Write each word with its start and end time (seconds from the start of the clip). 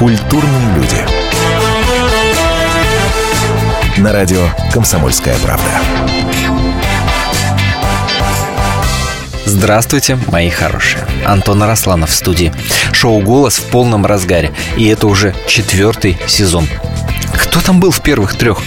Культурные 0.00 0.76
люди. 0.76 0.96
На 3.98 4.14
радио 4.14 4.48
«Комсомольская 4.72 5.36
правда». 5.40 5.68
Здравствуйте, 9.44 10.18
мои 10.28 10.48
хорошие. 10.48 11.04
Антон 11.26 11.62
Арасланов 11.62 12.08
в 12.08 12.14
студии. 12.14 12.50
Шоу 12.92 13.20
«Голос» 13.20 13.58
в 13.58 13.64
полном 13.64 14.06
разгаре. 14.06 14.52
И 14.78 14.86
это 14.86 15.06
уже 15.06 15.34
четвертый 15.46 16.18
сезон. 16.26 16.66
Кто 17.34 17.60
там 17.60 17.78
был 17.78 17.90
в 17.90 18.00
первых 18.00 18.34
трех? 18.36 18.62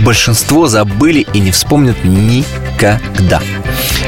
Большинство 0.00 0.66
забыли 0.66 1.24
и 1.32 1.38
не 1.38 1.52
вспомнят 1.52 2.02
никогда. 2.02 3.40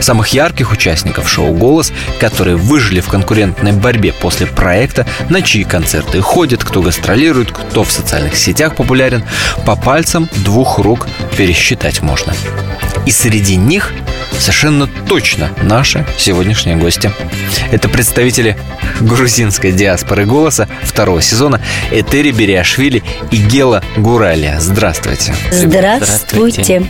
Самых 0.05 0.29
ярких 0.35 0.71
участников 0.71 1.31
шоу 1.31 1.55
«Голос», 1.55 1.91
которые 2.21 2.57
выжили 2.57 3.01
в 3.01 3.09
конкурентной 3.09 3.73
борьбе 3.73 4.13
после 4.13 4.47
проекта, 4.47 5.07
на 5.31 5.41
чьи 5.41 5.65
концерты 5.65 6.21
ходят, 6.21 6.63
кто 6.63 6.83
гастролирует, 6.83 7.51
кто 7.53 7.85
в 7.85 7.91
социальных 7.91 8.37
сетях 8.37 8.77
популярен, 8.77 9.25
по 9.65 9.77
пальцам 9.77 10.29
двух 10.45 10.79
рук 10.79 11.09
пересчитать 11.39 12.03
можно. 12.03 12.35
И 13.07 13.11
среди 13.11 13.57
них 13.57 13.95
совершенно 14.33 14.89
точно 15.09 15.51
наши 15.63 16.07
сегодняшние 16.19 16.77
гости. 16.77 17.11
Это 17.71 17.89
представители 17.89 18.57
грузинской 19.01 19.73
диаспоры 19.73 20.27
«Голоса» 20.27 20.69
второго 20.83 21.23
сезона 21.23 21.61
Этери 21.91 22.31
Бериашвили 22.31 23.03
и 23.31 23.37
Гела 23.37 23.83
Гуралия. 23.97 24.59
Здравствуйте. 24.61 25.35
Здравствуйте. 25.51 26.87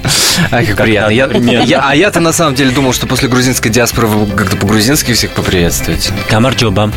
А, 0.50 0.64
как 0.64 0.76
приятно. 0.76 1.36
Я, 1.38 1.62
я, 1.62 1.88
а 1.88 1.94
я-то 1.94 2.20
на 2.20 2.32
самом 2.32 2.54
деле 2.54 2.70
думал, 2.70 2.92
что 2.92 3.06
после 3.06 3.28
грузинской 3.28 3.70
диаспоры 3.70 4.06
вы 4.06 4.26
как-то 4.34 4.56
по-грузински 4.56 5.12
всех 5.12 5.30
поприветствуете. 5.30 6.12
Камарджоба. 6.28 6.90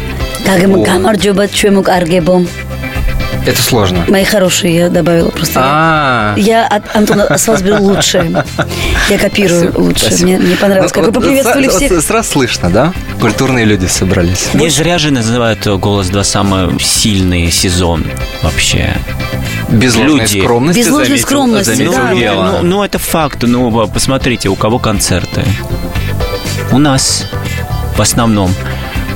Камарджоба 0.46 1.48
чуемук 1.48 1.90
аргебом. 1.90 2.48
Это 3.48 3.62
сложно. 3.64 4.04
Мои 4.10 4.26
хорошие 4.26 4.76
я 4.76 4.90
добавила 4.90 5.30
просто. 5.30 5.62
А, 5.64 6.34
Я 6.36 6.68
от 6.68 6.94
Антона 6.94 7.38
с 7.38 7.48
вас 7.48 7.62
беру 7.62 7.82
лучше. 7.82 8.44
Я 9.10 9.18
копирую 9.18 9.62
Спасибо, 9.70 9.80
лучше. 9.82 10.06
спасибо. 10.06 10.28
Мне, 10.28 10.38
мне 10.40 10.56
понравилось, 10.58 10.92
как 10.92 11.04
вы 11.04 11.08
Ну, 11.08 11.14
поприветствовали 11.14 11.68
всех. 11.70 12.02
Сразу 12.02 12.30
слышно, 12.30 12.70
да? 12.70 12.94
Культурные 13.22 13.64
люди 13.64 13.86
собрались. 13.86 14.50
Не 14.54 14.70
зря 14.70 14.98
же 14.98 15.12
называют 15.12 15.66
«Голос 15.66 16.08
2» 16.08 16.24
самый 16.26 16.78
сильный 16.82 17.50
сезон 17.50 18.04
вообще. 18.44 18.94
Без 19.70 19.96
ложной 19.96 20.20
Люди. 20.22 20.40
скромности. 20.42 20.80
Без 20.80 20.88
ложной 20.90 21.06
заметил- 21.08 21.24
скромности, 21.26 21.70
заметил 21.74 21.94
да. 21.94 22.52
Ну, 22.62 22.64
ну, 22.64 22.84
это 22.84 23.00
факт. 23.00 23.44
Ну, 23.44 23.88
посмотрите, 23.88 24.50
у 24.50 24.56
кого 24.56 24.78
концерты. 24.78 25.44
У 26.72 26.80
нас 26.80 27.26
в 27.96 28.02
основном. 28.02 28.54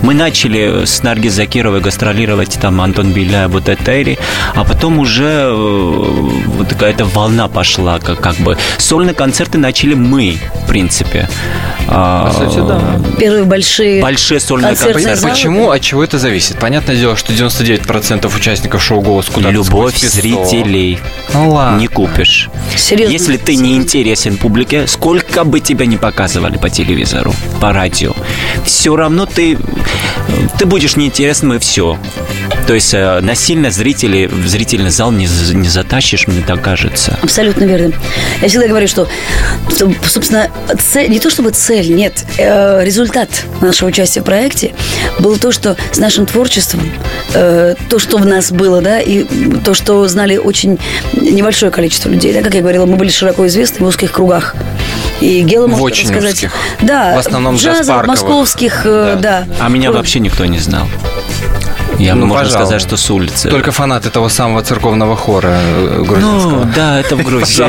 Мы 0.01 0.13
начали 0.13 0.85
с 0.85 1.03
Наргиз 1.03 1.33
Закировой 1.33 1.81
гастролировать, 1.81 2.57
там 2.59 2.81
Антон 2.81 3.11
Беляев, 3.13 3.51
вот 3.51 3.69
Этери, 3.69 4.17
а 4.55 4.63
потом 4.63 4.99
уже 4.99 5.47
э, 5.47 5.51
вот 5.53 6.67
какая-то 6.69 7.05
волна 7.05 7.47
пошла, 7.47 7.99
как, 7.99 8.19
как 8.19 8.35
бы. 8.37 8.57
Сольные 8.77 9.13
концерты 9.13 9.57
начали 9.57 9.93
мы, 9.93 10.37
в 10.63 10.67
принципе. 10.67 11.29
А, 11.87 12.27
По 12.27 12.33
сути, 12.33 12.57
да. 12.65 12.81
Первые 13.19 13.43
большие... 13.43 14.01
Большие 14.01 14.39
сольные 14.39 14.69
концерты. 14.75 15.15
залы. 15.15 15.33
Почему, 15.33 15.69
от 15.71 15.81
чего 15.81 16.03
это 16.03 16.17
зависит? 16.17 16.57
Понятное 16.59 16.95
дело, 16.95 17.15
что 17.15 17.33
99% 17.33 18.35
участников 18.35 18.81
шоу 18.81 19.01
«Голос» 19.01 19.27
куда-то 19.27 19.53
Любовь 19.53 19.97
зрителей 19.97 20.99
Ну 21.33 21.51
ладно. 21.51 21.79
не 21.79 21.87
купишь. 21.87 22.49
Серьезно. 22.75 23.11
Если 23.11 23.37
ты 23.37 23.55
не 23.55 23.75
интересен 23.75 24.37
публике, 24.37 24.87
сколько 24.87 25.43
бы 25.43 25.59
тебя 25.59 25.85
не 25.85 25.97
показывали 25.97 26.57
по 26.57 26.69
телевизору, 26.69 27.33
по 27.59 27.73
радио, 27.73 28.13
все 28.65 28.95
равно 28.95 29.25
ты, 29.25 29.57
ты 30.57 30.65
будешь 30.65 30.95
неинтересным 30.95 31.53
и 31.53 31.59
все. 31.59 31.97
То 32.67 32.75
есть 32.75 32.93
э, 32.93 33.19
насильно 33.21 33.71
зрители 33.71 34.27
в 34.27 34.47
зрительный 34.47 34.91
зал 34.91 35.11
не, 35.11 35.27
не 35.53 35.67
затащишь, 35.67 36.27
мне 36.27 36.41
так 36.45 36.61
кажется. 36.61 37.17
Абсолютно 37.21 37.63
верно. 37.63 37.93
Я 38.41 38.47
всегда 38.47 38.67
говорю, 38.67 38.87
что, 38.87 39.07
собственно, 40.07 40.49
цель, 40.79 41.09
не 41.09 41.19
то 41.19 41.29
чтобы 41.29 41.51
цель, 41.51 41.93
нет, 41.93 42.25
э, 42.37 42.83
результат 42.83 43.29
нашего 43.61 43.89
участия 43.89 44.21
в 44.21 44.23
проекте 44.23 44.73
был 45.19 45.37
то, 45.37 45.51
что 45.51 45.75
с 45.91 45.97
нашим 45.97 46.25
творчеством, 46.25 46.81
э, 47.33 47.75
то, 47.89 47.99
что 47.99 48.17
в 48.17 48.25
нас 48.25 48.51
было, 48.51 48.81
да, 48.81 48.99
и 48.99 49.25
то, 49.65 49.73
что 49.73 50.07
знали 50.07 50.37
очень 50.37 50.77
небольшое 51.13 51.71
количество 51.71 52.09
людей, 52.09 52.33
да, 52.33 52.41
как 52.41 52.53
я 52.53 52.61
говорила, 52.61 52.85
мы 52.85 52.95
были 52.95 53.09
широко 53.09 53.47
известны 53.47 53.85
в 53.85 53.89
узких 53.89 54.11
кругах. 54.11 54.55
И 55.21 55.41
Гела 55.43 55.67
это 55.67 55.77
очень 55.81 56.07
сказать. 56.07 56.33
узких. 56.33 56.53
Да, 56.81 57.15
В 57.15 57.19
основном 57.19 57.55
джаз-парковых. 57.55 58.07
московских, 58.07 58.81
э, 58.85 59.17
да. 59.21 59.45
А 59.59 59.69
меня 59.69 59.91
вообще 59.91 60.19
никто 60.19 60.45
не 60.45 60.59
знал. 60.59 60.87
Я 61.99 62.15
Ну, 62.15 62.25
можно 62.25 62.45
пожалуй. 62.45 62.65
сказать, 62.65 62.81
что 62.81 62.97
с 62.97 63.09
улицы. 63.11 63.49
Только 63.49 63.71
фанаты 63.71 64.09
того 64.09 64.29
самого 64.29 64.63
церковного 64.63 65.15
хора 65.15 65.53
э, 65.61 66.03
грузинского. 66.05 66.65
Ну, 66.65 66.71
да, 66.75 66.99
это 66.99 67.15
в 67.15 67.23
Грузии. 67.23 67.65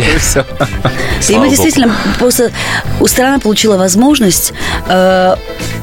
И 1.28 1.37
мы 1.37 1.49
действительно 1.49 1.94
просто 2.19 2.50
у 3.00 3.06
страна 3.06 3.38
получила 3.38 3.77
возможность 3.77 4.53
э, 4.88 5.34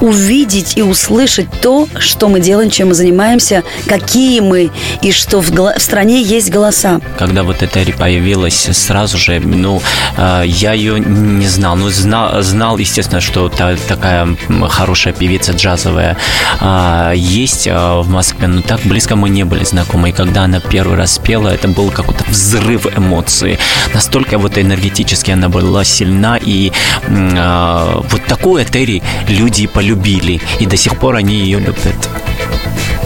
увидеть 0.01 0.77
и 0.77 0.81
услышать 0.81 1.47
то, 1.61 1.87
что 1.99 2.27
мы 2.27 2.39
делаем, 2.39 2.69
чем 2.71 2.89
мы 2.89 2.93
занимаемся, 2.95 3.63
какие 3.87 4.39
мы 4.39 4.71
и 5.01 5.11
что 5.11 5.41
в, 5.41 5.51
в 5.51 5.79
стране 5.79 6.21
есть 6.21 6.49
голоса. 6.49 7.01
Когда 7.17 7.43
вот 7.43 7.61
Этери 7.61 7.91
появилась, 7.91 8.67
сразу 8.71 9.17
же, 9.17 9.39
ну, 9.39 9.81
э, 10.17 10.43
я 10.45 10.73
ее 10.73 10.99
не 10.99 11.47
знал. 11.47 11.75
Ну, 11.75 11.89
знал, 11.89 12.41
знал 12.41 12.77
естественно, 12.77 13.21
что 13.21 13.47
та- 13.49 13.75
такая 13.87 14.27
хорошая 14.69 15.13
певица 15.13 15.51
джазовая 15.51 16.17
а, 16.59 17.13
есть 17.13 17.67
а, 17.71 18.01
в 18.01 18.09
Москве, 18.09 18.38
но 18.47 18.61
так 18.61 18.81
близко 18.81 19.15
мы 19.15 19.29
не 19.29 19.43
были 19.43 19.63
знакомы. 19.63 20.09
И 20.09 20.11
когда 20.11 20.43
она 20.43 20.59
первый 20.59 20.97
раз 20.97 21.13
спела, 21.13 21.49
это 21.49 21.67
был 21.67 21.89
какой-то 21.89 22.23
взрыв 22.29 22.85
эмоций. 22.97 23.59
Настолько 23.93 24.37
вот 24.37 24.57
энергетически 24.57 25.31
она 25.31 25.49
была 25.49 25.83
сильна, 25.83 26.37
и 26.37 26.71
а, 27.07 28.01
вот 28.09 28.25
такую 28.25 28.63
Этери 28.63 29.01
люди 29.27 29.67
полюбили, 29.67 30.41
и 30.59 30.65
до 30.65 30.77
сих 30.77 30.97
пор 30.97 31.15
они 31.15 31.35
ее 31.35 31.59
любят. 31.59 32.09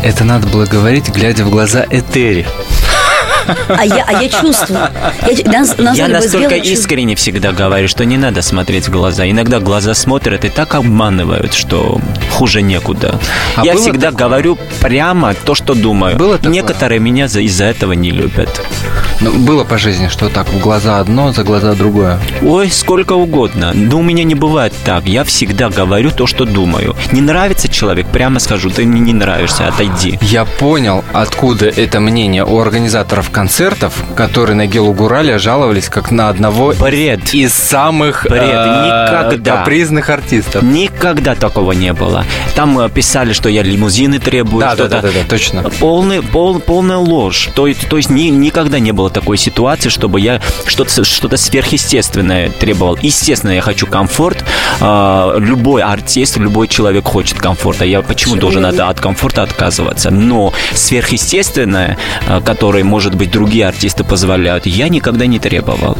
Это 0.04 0.24
надо 0.24 0.48
было 0.48 0.66
говорить, 0.66 1.10
глядя 1.10 1.46
в 1.46 1.50
глаза 1.50 1.86
Этери. 1.90 2.46
А 3.68 3.86
я, 3.86 4.06
а 4.08 4.22
я 4.22 4.30
чувствую. 4.30 4.80
Я, 5.28 5.36
ч- 5.36 5.44
нас- 5.46 5.76
Я 5.96 6.08
настолько 6.08 6.50
«Белый 6.56 6.62
чу- 6.62 6.74
искренне 6.74 7.16
всегда 7.16 7.52
говорю, 7.52 7.88
что 7.88 8.06
не 8.06 8.18
надо 8.18 8.42
смотреть 8.42 8.88
в 8.88 8.92
глаза. 8.92 9.30
Иногда 9.30 9.60
глаза 9.60 9.94
смотрят 9.94 10.46
и 10.46 10.50
так 10.50 10.76
обманывают, 10.76 11.54
что 11.54 12.00
хуже 12.32 12.62
некуда. 12.62 13.20
А 13.56 13.66
Я 13.66 13.76
всегда 13.76 14.12
говорю 14.12 14.58
прямо 14.82 15.34
то, 15.34 15.56
что 15.56 15.74
думаю. 15.74 16.16
Было 16.18 16.38
такое? 16.38 16.52
Некоторые 16.52 17.00
меня 17.00 17.28
за- 17.28 17.42
из-за 17.42 17.66
этого 17.66 17.94
не 17.94 18.12
любят. 18.12 18.62
Ну, 19.24 19.32
было 19.32 19.64
по 19.64 19.78
жизни, 19.78 20.10
что 20.10 20.28
так, 20.28 20.50
в 20.50 20.60
глаза 20.60 21.00
одно, 21.00 21.32
за 21.32 21.44
глаза 21.46 21.74
другое. 21.76 22.20
Ой, 22.42 22.70
сколько 22.70 23.14
угодно. 23.14 23.72
Но 23.74 24.00
у 24.00 24.04
меня 24.04 24.26
не 24.26 24.36
бывает 24.36 24.74
так. 24.84 25.06
Я 25.06 25.24
всегда 25.24 25.70
говорю 25.70 26.12
то, 26.12 26.28
что 26.28 26.44
думаю. 26.44 26.94
Не 27.14 27.22
нравится 27.22 27.70
человек, 27.70 28.06
прямо 28.08 28.40
скажу, 28.40 28.70
ты 28.70 28.86
мне 28.86 29.00
не 29.00 29.14
нравишься, 29.14 29.68
отойди. 29.70 30.20
Я 30.22 30.44
понял, 30.44 31.06
откуда 31.14 31.68
это 31.68 32.02
мнение 32.02 32.44
у 32.44 32.60
организаторов 32.60 33.30
концертов, 33.30 33.94
которые 34.16 34.58
на 34.58 34.68
Гелу 34.68 34.92
Гураля 34.94 35.40
жаловались 35.40 35.88
как 35.88 36.12
на 36.12 36.28
одного 36.28 36.74
Бред. 36.78 37.34
из 37.34 37.54
самых 37.54 38.26
Бред. 38.30 38.44
э, 38.44 39.08
Никогда. 39.08 39.58
капризных 39.58 40.10
артистов. 40.10 40.64
Никогда 40.64 41.36
такого 41.36 41.72
не 41.72 41.94
было. 41.94 42.26
Там 42.56 42.78
э, 42.78 42.90
писали, 42.90 43.32
что 43.32 43.48
я 43.48 43.64
лимузины 43.64 44.20
требую. 44.20 44.60
Да, 44.60 44.76
да, 44.76 44.90
да, 44.90 45.02
да, 45.02 45.08
да, 45.14 45.20
точно. 45.30 45.64
Полный, 45.80 46.22
пол, 46.22 46.60
полная 46.60 46.98
ложь. 46.98 47.50
То, 47.56 47.68
есть- 47.68 47.88
то 47.88 47.96
есть 47.96 48.10
ни- 48.10 48.24
никогда 48.24 48.80
не 48.80 48.92
было 48.92 49.10
такой 49.14 49.38
ситуации, 49.38 49.90
чтобы 49.90 50.20
я 50.20 50.42
что-то 50.66 51.04
что 51.04 51.38
сверхъестественное 51.38 52.50
требовал. 52.50 52.98
Естественно, 53.02 53.52
я 53.52 53.62
хочу 53.62 53.88
комфорт. 53.88 54.44
А, 54.82 55.38
любой 55.38 55.82
артист, 55.82 56.38
любой 56.38 56.68
человек 56.68 57.06
хочет 57.06 57.38
комфорта. 57.38 57.86
Я 57.86 58.02
почему 58.02 58.36
должен 58.36 58.66
от, 58.66 58.80
от 58.80 59.00
комфорта 59.00 59.44
отказываться? 59.44 60.10
Но 60.10 60.54
сверхъестественное, 60.74 61.98
а, 62.28 62.42
которое, 62.42 62.84
может 62.84 63.16
быть, 63.16 63.32
другие 63.32 63.68
артисты 63.68 64.04
позволяют, 64.04 64.66
я 64.66 64.90
никогда 64.90 65.26
не 65.26 65.40
требовал. 65.40 65.98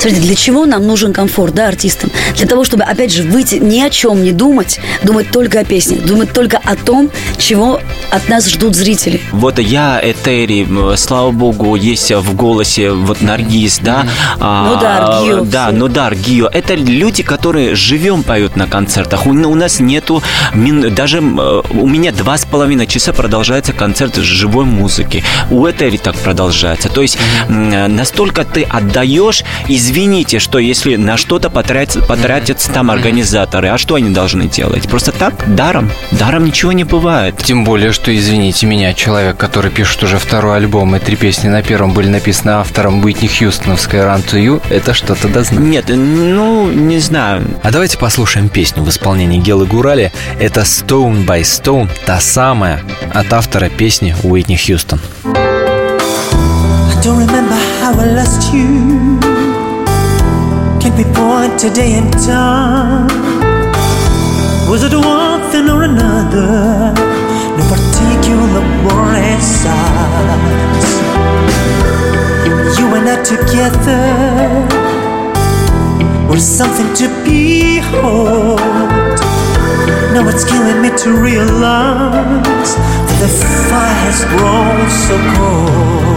Смотрите, 0.00 0.20
для 0.20 0.34
чего 0.34 0.66
нам 0.66 0.86
нужен 0.86 1.12
комфорт, 1.12 1.54
да, 1.54 1.68
артистам? 1.68 2.10
Для 2.36 2.46
того, 2.46 2.64
чтобы, 2.64 2.84
опять 2.84 3.12
же, 3.12 3.22
выйти 3.22 3.56
ни 3.56 3.80
о 3.80 3.90
чем 3.90 4.22
не 4.22 4.32
думать, 4.32 4.80
думать 5.02 5.30
только 5.30 5.60
о 5.60 5.64
песнях, 5.64 6.02
думать 6.04 6.32
только 6.32 6.58
о 6.58 6.76
том, 6.76 7.10
чего 7.38 7.80
от 8.10 8.28
нас 8.28 8.48
ждут 8.48 8.74
зрители. 8.74 9.20
Вот 9.32 9.58
я, 9.58 10.00
Этери, 10.02 10.66
слава 10.96 11.30
богу, 11.30 11.76
есть 11.76 12.10
в 12.10 12.34
голосе 12.46 12.92
вот 12.92 13.22
Наргиз, 13.22 13.80
да? 13.82 14.06
А, 14.38 14.74
Нудар, 14.74 15.24
Гио, 15.24 15.44
Да, 15.44 15.66
все. 15.68 15.76
Нудар, 15.76 16.14
Гио. 16.14 16.46
Это 16.52 16.74
люди, 16.74 17.22
которые 17.24 17.74
живем 17.74 18.22
поют 18.22 18.54
на 18.56 18.68
концертах. 18.68 19.26
У, 19.26 19.30
у 19.30 19.54
нас 19.54 19.80
нету, 19.80 20.22
даже 20.54 21.18
э, 21.18 21.62
у 21.70 21.88
меня 21.88 22.12
два 22.12 22.38
с 22.38 22.44
половиной 22.44 22.86
часа 22.86 23.12
продолжается 23.12 23.72
концерт 23.72 24.14
живой 24.16 24.64
музыки. 24.64 25.24
У 25.50 25.66
Этери 25.66 25.96
так 25.96 26.14
продолжается. 26.16 26.88
То 26.88 27.02
есть 27.02 27.18
э, 27.48 27.86
настолько 27.88 28.44
ты 28.44 28.62
отдаешь, 28.62 29.42
извините, 29.66 30.38
что 30.38 30.58
если 30.58 30.94
на 30.94 31.16
что-то 31.16 31.50
потратятся, 31.50 32.00
потратятся 32.00 32.70
там 32.70 32.90
организаторы, 32.92 33.68
а 33.68 33.78
что 33.78 33.96
они 33.96 34.10
должны 34.10 34.46
делать? 34.46 34.88
Просто 34.88 35.10
так, 35.10 35.34
даром? 35.56 35.90
Даром 36.12 36.44
ничего 36.44 36.70
не 36.72 36.84
бывает. 36.84 37.36
Тем 37.38 37.64
более, 37.64 37.92
что, 37.92 38.16
извините 38.16 38.66
меня, 38.66 38.94
человек, 38.94 39.36
который 39.36 39.72
пишет 39.72 40.02
уже 40.04 40.18
второй 40.18 40.56
альбом, 40.58 40.94
и 40.94 41.00
три 41.00 41.16
песни 41.16 41.48
на 41.48 41.62
первом 41.62 41.92
были 41.92 42.08
написаны 42.08 42.35
автором 42.44 43.04
Уитни 43.04 43.28
Хьюстоновской 43.28 44.00
«Run 44.00 44.24
to 44.24 44.38
You», 44.38 44.62
это 44.70 44.94
что-то 44.94 45.28
да 45.28 45.42
знает. 45.42 45.66
Нет, 45.66 45.84
ну, 45.88 46.70
не 46.70 46.98
знаю. 46.98 47.42
А 47.62 47.70
давайте 47.70 47.98
послушаем 47.98 48.48
песню 48.48 48.82
в 48.82 48.88
исполнении 48.88 49.40
Гелы 49.40 49.66
Гурали. 49.66 50.12
Это 50.38 50.60
«Stone 50.62 51.26
by 51.26 51.42
Stone», 51.42 51.88
та 52.04 52.20
самая, 52.20 52.80
от 53.12 53.32
автора 53.32 53.68
песни 53.68 54.14
Уитни 54.22 54.56
Хьюстон. 54.56 55.00
don't 57.06 57.18
remember 57.18 57.54
how 57.80 57.92
I 58.00 58.06
lost 58.18 58.52
you. 58.52 59.20
Can't 60.80 60.96
pinpoint 60.96 61.56
today 61.56 61.92
and 62.00 62.12
time. 62.12 63.06
Was 64.68 64.82
it 64.82 64.92
one 64.92 65.40
thing 65.52 65.68
or 65.70 65.84
another? 65.84 66.92
No 67.56 67.62
particular 67.74 68.62
warning 68.86 69.40
signs. 69.40 70.85
You 72.78 72.94
and 72.94 73.08
I 73.08 73.22
together 73.22 74.06
were 76.28 76.38
something 76.38 76.92
to 77.00 77.08
behold. 77.24 78.58
Now 80.12 80.28
it's 80.28 80.44
killing 80.44 80.82
me 80.82 80.90
to 81.04 81.10
realize 81.12 82.74
that 82.76 83.18
the 83.20 83.28
fire 83.68 83.96
has 84.04 84.24
grown 84.32 84.90
so 84.90 85.16
cold. 85.36 86.15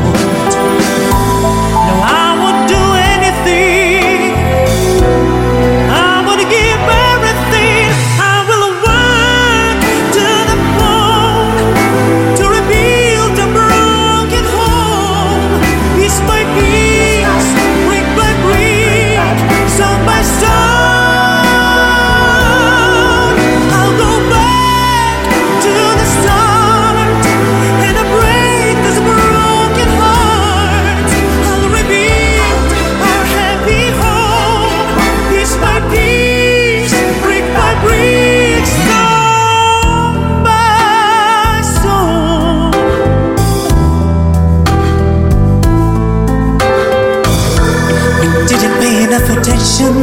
attention 49.59 49.95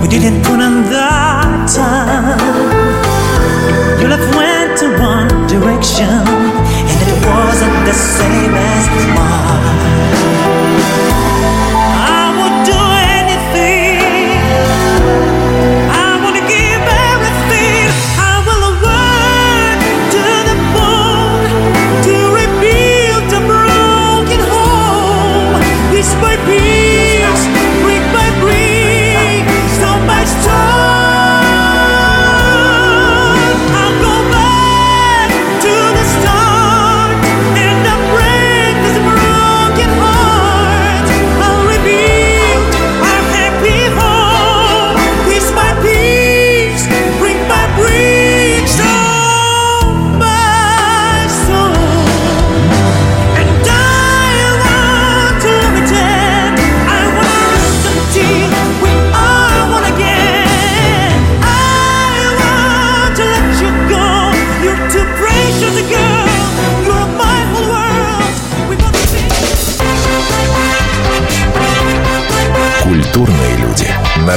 We 0.00 0.08
didn't 0.08 0.42
put 0.42 0.60
in 0.60 0.82
the 0.84 1.08
time. 1.74 2.38
Your 4.00 4.10
love 4.10 4.36
went 4.36 4.82
in 4.82 5.00
one 5.00 5.28
direction 5.46 6.08
And 6.08 7.08
it 7.08 7.26
wasn't 7.26 7.86
the 7.86 7.94
same 7.94 8.54
as 8.54 8.88
mine. 9.16 11.23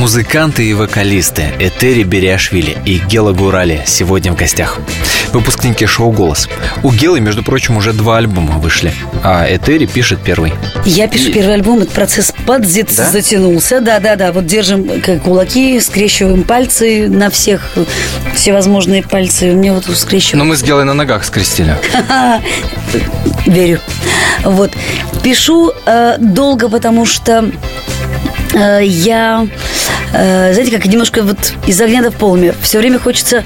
Музыканты 0.00 0.64
и 0.64 0.72
вокалисты 0.72 1.52
Этери 1.58 2.04
Бериашвили 2.04 2.78
и 2.86 2.96
Гела 2.96 3.32
Гурали 3.32 3.82
сегодня 3.84 4.32
в 4.32 4.34
гостях. 4.34 4.78
Выпускники 5.34 5.84
шоу 5.84 6.10
«Голос». 6.10 6.48
У 6.82 6.90
Гелы, 6.90 7.20
между 7.20 7.42
прочим, 7.42 7.76
уже 7.76 7.92
два 7.92 8.16
альбома 8.16 8.56
вышли, 8.56 8.94
а 9.22 9.46
Этери 9.46 9.84
пишет 9.84 10.20
первый. 10.24 10.54
Я 10.86 11.06
пишу 11.06 11.28
и... 11.28 11.32
первый 11.34 11.52
альбом, 11.52 11.80
этот 11.80 11.92
процесс 11.92 12.32
подзит 12.46 12.96
да? 12.96 13.10
затянулся. 13.10 13.82
Да-да-да, 13.82 14.32
вот 14.32 14.46
держим 14.46 15.02
как 15.02 15.24
кулаки, 15.24 15.78
скрещиваем 15.80 16.44
пальцы 16.44 17.06
на 17.06 17.28
всех, 17.28 17.70
всевозможные 18.34 19.02
пальцы. 19.02 19.52
У 19.52 19.56
меня 19.56 19.74
вот 19.74 19.84
скрещивают. 19.84 20.38
Но 20.38 20.44
мы 20.46 20.56
с 20.56 20.62
Гелой 20.62 20.86
на 20.86 20.94
ногах 20.94 21.24
скрестили. 21.24 21.76
Верю. 23.44 23.80
Вот. 24.44 24.72
Пишу 25.22 25.72
э, 25.84 26.16
долго, 26.18 26.70
потому 26.70 27.04
что 27.04 27.50
э, 28.54 28.80
я 28.82 29.46
э, 30.12 30.52
знаете, 30.52 30.76
как 30.76 30.86
немножко 30.86 31.22
вот 31.22 31.54
из 31.66 31.80
огня 31.80 32.02
до 32.02 32.10
полумя. 32.10 32.54
Все 32.62 32.78
время 32.78 32.98
хочется 32.98 33.44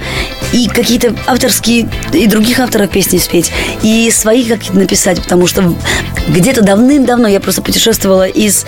и 0.53 0.69
какие-то 0.69 1.15
авторские, 1.27 1.89
и 2.13 2.27
других 2.27 2.59
авторов 2.59 2.91
песни 2.91 3.19
спеть, 3.19 3.53
и 3.83 4.11
свои 4.11 4.45
какие-то 4.45 4.79
написать, 4.79 5.23
потому 5.23 5.47
что 5.47 5.75
где-то 6.29 6.63
давным-давно 6.63 7.29
я 7.29 7.41
просто 7.41 7.63
путешествовала 7.63 8.27
из 8.27 8.65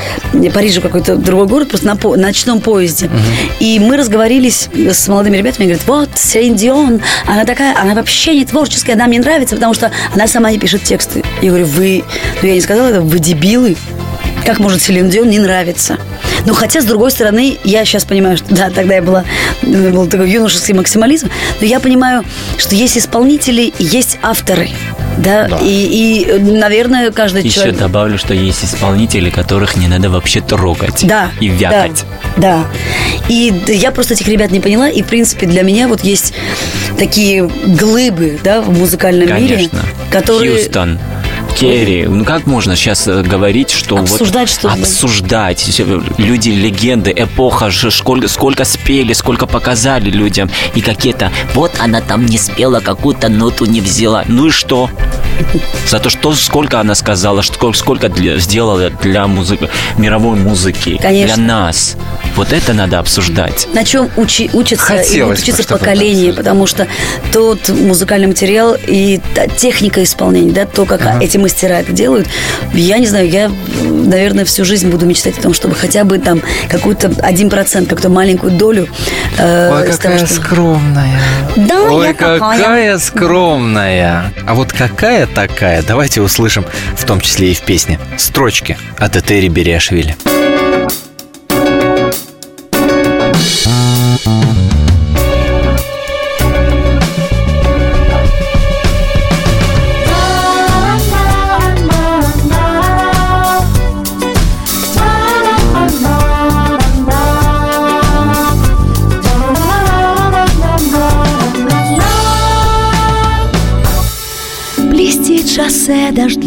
Парижа 0.54 0.80
в 0.80 0.82
какой-то 0.82 1.16
другой 1.16 1.46
город, 1.46 1.68
просто 1.68 1.86
на, 1.86 1.96
по, 1.96 2.16
ночном 2.16 2.60
поезде. 2.60 3.06
Uh-huh. 3.06 3.52
И 3.60 3.78
мы 3.78 3.96
разговорились 3.96 4.68
с 4.74 5.08
молодыми 5.08 5.36
ребятами, 5.36 5.64
и 5.64 5.68
говорят, 5.68 5.86
вот, 5.86 6.10
Селин 6.14 6.54
Дион, 6.54 7.00
она 7.26 7.44
такая, 7.44 7.76
она 7.78 7.94
вообще 7.94 8.36
не 8.36 8.44
творческая, 8.44 8.94
она 8.94 9.06
мне 9.06 9.20
нравится, 9.20 9.54
потому 9.54 9.74
что 9.74 9.90
она 10.14 10.26
сама 10.26 10.50
не 10.50 10.58
пишет 10.58 10.82
тексты. 10.82 11.22
Я 11.40 11.50
говорю, 11.50 11.66
вы, 11.66 12.04
ну 12.42 12.48
я 12.48 12.54
не 12.54 12.60
сказала 12.60 12.88
это, 12.88 13.00
вы 13.00 13.18
дебилы, 13.18 13.76
как 14.44 14.58
может 14.58 14.82
Селин 14.82 15.10
Дион 15.10 15.28
не 15.28 15.38
нравиться? 15.38 15.98
Но 16.46 16.54
хотя, 16.54 16.80
с 16.80 16.84
другой 16.84 17.10
стороны, 17.10 17.58
я 17.64 17.84
сейчас 17.84 18.04
понимаю, 18.04 18.38
что 18.38 18.46
да, 18.54 18.70
тогда 18.70 18.94
я 18.94 19.02
была, 19.02 19.24
был 19.62 20.06
такой 20.06 20.30
юношеский 20.30 20.74
максимализм, 20.74 21.28
но 21.60 21.66
я 21.66 21.80
понимаю, 21.80 22.24
что 22.56 22.74
есть 22.74 22.96
исполнители, 22.96 23.74
есть 23.78 24.18
авторы. 24.22 24.70
Да, 25.18 25.48
Да. 25.48 25.58
И, 25.62 26.26
и, 26.28 26.38
наверное, 26.38 27.10
каждый 27.10 27.42
Еще 27.42 27.54
человек... 27.54 27.78
добавлю, 27.78 28.18
что 28.18 28.34
есть 28.34 28.64
исполнители, 28.64 29.30
которых 29.30 29.76
не 29.76 29.88
надо 29.88 30.10
вообще 30.10 30.40
трогать 30.40 31.06
Да. 31.06 31.30
и 31.40 31.48
вякать. 31.48 32.04
Да, 32.36 32.64
да. 32.64 32.64
И 33.28 33.52
я 33.68 33.90
просто 33.90 34.14
этих 34.14 34.28
ребят 34.28 34.50
не 34.50 34.60
поняла. 34.60 34.88
И, 34.88 35.02
в 35.02 35.06
принципе, 35.06 35.46
для 35.46 35.62
меня 35.62 35.88
вот 35.88 36.04
есть 36.04 36.34
такие 36.98 37.44
глыбы, 37.66 38.38
да, 38.44 38.60
в 38.60 38.78
музыкальном 38.78 39.34
мире, 39.36 39.56
Конечно. 39.56 39.80
которые... 40.10 40.56
Хьюстон. 40.56 40.98
Керри, 41.58 42.06
ну 42.06 42.24
как 42.24 42.46
можно 42.46 42.76
сейчас 42.76 43.06
э, 43.08 43.22
говорить, 43.22 43.70
что 43.70 43.96
Обсуждать 43.96 44.48
вот 44.50 44.58
что-то. 44.58 44.74
обсуждать 44.74 45.80
люди 46.18 46.50
легенды, 46.50 47.12
эпоха, 47.16 47.70
сколько, 47.70 48.28
сколько 48.28 48.64
спели, 48.64 49.12
сколько 49.14 49.46
показали 49.46 50.10
людям 50.10 50.50
и 50.74 50.80
какие-то 50.82 51.32
вот 51.54 51.72
она 51.78 52.00
там 52.00 52.26
не 52.26 52.36
спела 52.38 52.80
какую-то 52.80 53.28
ноту 53.28 53.64
не 53.64 53.80
взяла, 53.80 54.24
ну 54.28 54.46
и 54.48 54.50
что? 54.50 54.90
Зато 55.88 56.10
что 56.10 56.34
сколько 56.34 56.80
она 56.80 56.94
сказала, 56.94 57.42
что 57.42 57.72
сколько 57.72 58.08
для- 58.08 58.38
сделала 58.38 58.90
для 58.90 59.26
музыки, 59.26 59.68
мировой 59.98 60.36
музыки, 60.36 60.98
Конечно. 61.00 61.36
для 61.36 61.44
нас. 61.44 61.96
Вот 62.36 62.52
это 62.52 62.72
надо 62.74 62.98
обсуждать. 62.98 63.66
на 63.72 63.84
чем 63.84 64.10
учи, 64.16 64.50
учатся 64.52 64.94
и 64.94 64.98
Хотелось 64.98 65.10
будут 65.12 65.36
бы, 65.38 65.42
учиться 65.42 65.62
чтобы 65.62 65.78
поколение, 65.80 66.32
потому 66.34 66.66
что 66.66 66.86
тот 67.32 67.68
музыкальный 67.70 68.26
материал 68.26 68.76
и 68.86 69.20
та 69.34 69.46
техника 69.46 70.02
исполнения, 70.02 70.52
да, 70.52 70.66
то, 70.66 70.84
как 70.84 71.22
эти 71.22 71.38
мастера 71.46 71.74
это 71.80 71.92
делают, 71.92 72.26
я 72.74 72.98
не 72.98 73.06
знаю, 73.06 73.28
я, 73.30 73.50
наверное, 73.82 74.44
всю 74.44 74.64
жизнь 74.64 74.88
буду 74.90 75.06
мечтать 75.06 75.38
о 75.38 75.42
том, 75.42 75.54
чтобы 75.54 75.74
хотя 75.76 76.04
бы 76.04 76.18
там 76.18 76.42
какую-то 76.68 77.12
один 77.22 77.48
процент, 77.50 77.88
как-то 77.88 78.08
маленькую 78.08 78.52
долю 78.52 78.88
э, 79.38 79.70
Ой, 79.72 79.90
из 79.90 79.98
того, 79.98 80.14
какая 80.14 80.26
что- 80.26 80.34
скромная. 80.34 81.20
Да, 81.56 81.82
Ой, 81.90 82.06
я 82.08 82.12
такая. 82.12 82.38
какая 82.40 82.98
скромная. 82.98 84.32
А 84.46 84.54
вот 84.54 84.72
какая 84.72 85.26
такая, 85.26 85.82
давайте 85.82 86.20
услышим, 86.20 86.64
в 86.96 87.04
том 87.04 87.20
числе 87.20 87.52
и 87.52 87.54
в 87.54 87.60
песне, 87.62 87.98
строчки 88.16 88.76
от 88.98 89.16
Этери 89.16 89.48
Бериашвили. 89.48 90.16
Блестит 90.24 90.55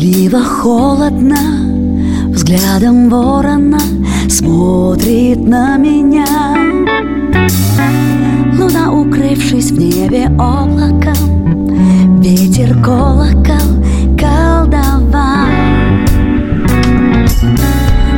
дождливо, 0.10 0.40
холодно 0.40 1.38
Взглядом 2.30 3.10
ворона 3.10 3.80
смотрит 4.30 5.40
на 5.40 5.78
меня. 5.78 6.26
Луна, 8.58 8.92
укрывшись 8.92 9.72
в 9.72 9.80
небе 9.80 10.28
облаком 10.38 12.22
Ветер, 12.22 12.74
колокол, 12.84 13.84
колдова 14.18 15.46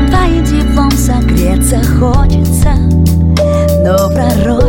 Твоим 0.09 0.45
теплом 0.45 0.91
согреться 0.91 1.81
хочется 1.99 2.75
Но 3.83 4.09
пророчится 4.13 4.60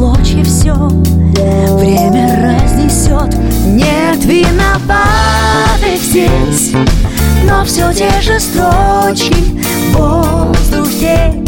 клочья 0.00 0.42
все 0.44 0.72
Время 0.72 2.56
разнесет 2.56 3.36
Нет 3.66 4.24
виноватых 4.24 6.00
здесь 6.02 6.72
Но 7.44 7.62
все 7.66 7.92
те 7.92 8.10
же 8.22 8.40
строчки 8.40 9.34
в 9.92 9.96
воздухе. 9.96 11.44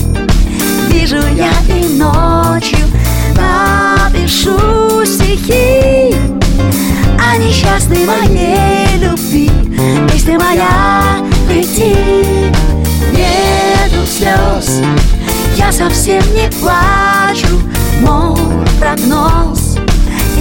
Вижу 0.88 1.16
я 1.16 1.52
и 1.74 1.96
ночью 1.96 2.78
Напишу 3.34 5.06
стихи 5.06 6.14
О 7.18 7.36
несчастной 7.38 8.04
моей 8.04 8.98
любви. 8.98 9.50
Песня 10.12 10.38
моя 10.38 11.16
прийти 11.48 11.94
Нету 13.12 14.06
слез 14.06 14.82
я 15.56 15.70
совсем 15.70 16.22
не 16.34 16.48
плачу, 16.60 17.46
мой 18.02 18.36
прогноз. 18.78 19.78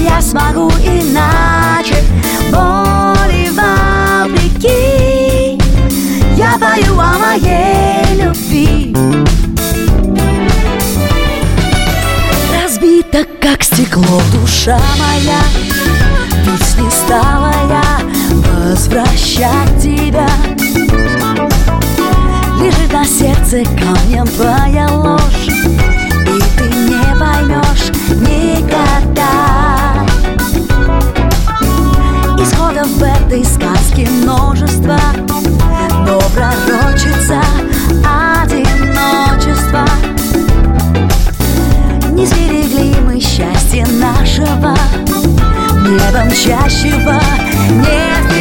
Я 0.04 0.22
смогу 0.22 0.70
иначе, 0.84 1.96
боли 2.52 3.50
вопреки. 3.52 4.82
Я 6.36 6.58
пою 6.60 7.00
о 7.00 7.18
моей 7.20 8.24
любви. 8.24 8.96
Разбита, 12.54 13.26
как 13.40 13.64
стекло, 13.64 14.22
душа 14.34 14.80
моя. 14.98 15.42
Ведь 16.46 16.78
не 16.84 16.90
стала 16.90 17.54
я 17.70 17.84
возвращать 18.70 19.82
тебя. 19.82 20.28
Лежит 22.60 22.94
на 22.94 23.06
сердце 23.06 23.64
камнем 23.80 24.28
твоя 24.28 24.88
ложь 24.92 25.61
Исходов 32.82 32.98
в 32.98 33.04
этой 33.04 33.46
сказке 33.46 34.08
множество 34.10 34.98
Но 36.06 36.20
пророчится 36.34 37.42
одиночество 38.04 39.86
Не 42.12 42.26
сберегли 42.26 42.96
мы 43.02 43.20
счастье 43.20 43.86
нашего 43.86 44.76
Небом 45.84 46.32
чащего 46.32 47.20
Нет 47.70 48.32
виноватых 48.32 48.41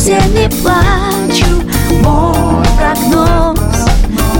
совсем 0.00 0.34
не 0.34 0.48
плачу 0.48 1.44
Мой 2.02 2.64
прогноз. 2.78 3.58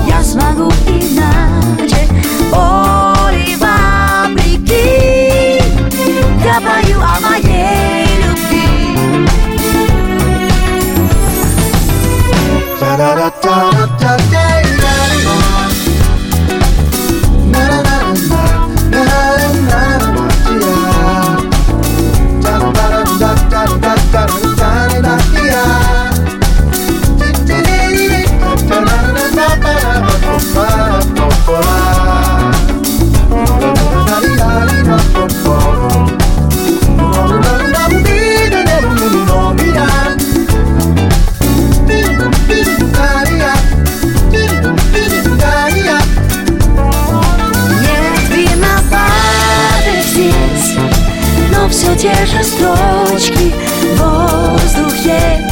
Я 0.07 0.23
смогу 0.23 0.73
иначе. 0.87 2.09
Боли 2.50 3.57
вопреки 3.57 4.81
Я 6.43 6.61
пою 6.61 6.99
о 7.00 7.21
моей 7.21 8.07
любви. 8.23 8.71
Mira 12.81 13.31
те 52.00 52.14
же 52.25 52.42
строчки 52.42 53.52
в 53.83 53.99
воздухе. 53.99 55.47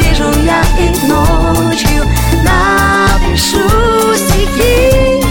Вижу 0.00 0.24
я 0.42 0.62
и 0.78 0.88
ночью 1.06 2.02
напишу 2.42 3.68
стихи 4.16 5.22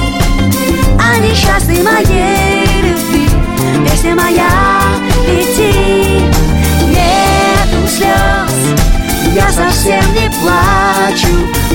О 1.00 1.17
несчастной 1.17 1.81
моей 1.81 2.67
любви. 2.83 3.27
Песня 3.83 4.13
моя 4.13 4.51
летит 5.25 6.36
Нету 6.86 7.88
слез, 7.88 8.77
я 9.33 9.50
совсем 9.51 10.03
не 10.13 10.29
плачу. 10.41 11.33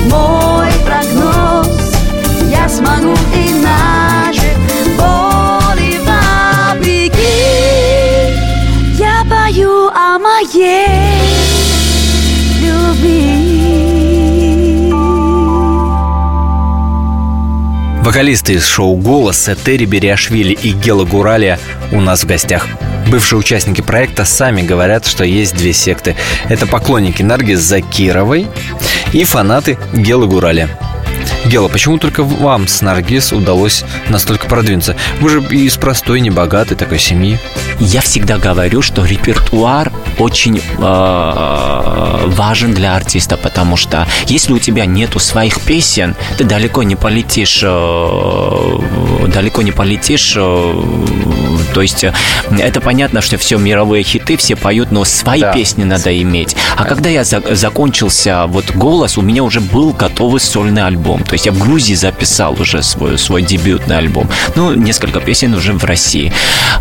Мой 0.08 0.70
прогноз, 0.84 1.92
я 2.52 2.68
смогу 2.68 3.16
и 3.34 3.53
Вокалисты 18.04 18.52
из 18.52 18.66
шоу 18.66 18.96
«Голос» 18.96 19.48
Этери 19.48 19.86
Бериашвили 19.86 20.52
и 20.52 20.72
Гела 20.72 21.06
Гуралия 21.06 21.58
у 21.90 22.02
нас 22.02 22.22
в 22.22 22.26
гостях. 22.26 22.68
Бывшие 23.08 23.38
участники 23.38 23.80
проекта 23.80 24.26
сами 24.26 24.60
говорят, 24.60 25.06
что 25.06 25.24
есть 25.24 25.56
две 25.56 25.72
секты. 25.72 26.14
Это 26.50 26.66
поклонники 26.66 27.22
Наргиз 27.22 27.60
Закировой 27.60 28.46
и 29.14 29.24
фанаты 29.24 29.78
Гелы 29.94 30.26
Гуралия. 30.26 30.68
Гела, 31.46 31.68
почему 31.68 31.96
только 31.96 32.24
вам 32.24 32.68
с 32.68 32.82
Наргиз 32.82 33.32
удалось 33.32 33.84
настолько 34.10 34.48
продвинуться? 34.48 34.96
Вы 35.20 35.30
же 35.30 35.40
из 35.40 35.78
простой, 35.78 36.20
небогатой 36.20 36.76
такой 36.76 36.98
семьи. 36.98 37.38
Я 37.80 38.02
всегда 38.02 38.36
говорю, 38.36 38.82
что 38.82 39.06
репертуар 39.06 39.90
очень 40.18 40.58
э, 40.58 42.26
важен 42.26 42.74
для 42.74 42.96
артиста, 42.96 43.36
потому 43.36 43.76
что 43.76 44.06
если 44.26 44.52
у 44.52 44.58
тебя 44.58 44.86
нету 44.86 45.18
своих 45.18 45.60
песен, 45.60 46.14
ты 46.38 46.44
далеко 46.44 46.82
не 46.82 46.96
полетишь, 46.96 47.60
э, 47.62 48.78
далеко 49.28 49.62
не 49.62 49.72
полетишь. 49.72 50.34
Э, 50.36 50.82
то 51.72 51.82
есть 51.82 52.04
э, 52.04 52.12
это 52.58 52.80
понятно, 52.80 53.20
что 53.20 53.38
все 53.38 53.58
мировые 53.58 54.04
хиты, 54.04 54.36
все 54.36 54.56
поют, 54.56 54.90
но 54.90 55.04
свои 55.04 55.40
да. 55.40 55.52
песни 55.52 55.84
надо 55.84 56.20
иметь. 56.22 56.56
А 56.76 56.84
когда 56.84 57.10
я 57.10 57.24
за, 57.24 57.42
закончился 57.54 58.46
вот 58.46 58.70
голос, 58.74 59.18
у 59.18 59.22
меня 59.22 59.42
уже 59.42 59.60
был 59.60 59.92
готовый 59.92 60.40
сольный 60.40 60.86
альбом. 60.86 61.22
То 61.24 61.34
есть 61.34 61.46
я 61.46 61.52
в 61.52 61.58
Грузии 61.58 61.94
записал 61.94 62.60
уже 62.60 62.82
свой, 62.82 63.18
свой 63.18 63.42
дебютный 63.42 63.98
альбом. 63.98 64.28
Ну, 64.56 64.74
несколько 64.74 65.20
песен 65.20 65.54
уже 65.54 65.72
в 65.72 65.84
России. 65.84 66.32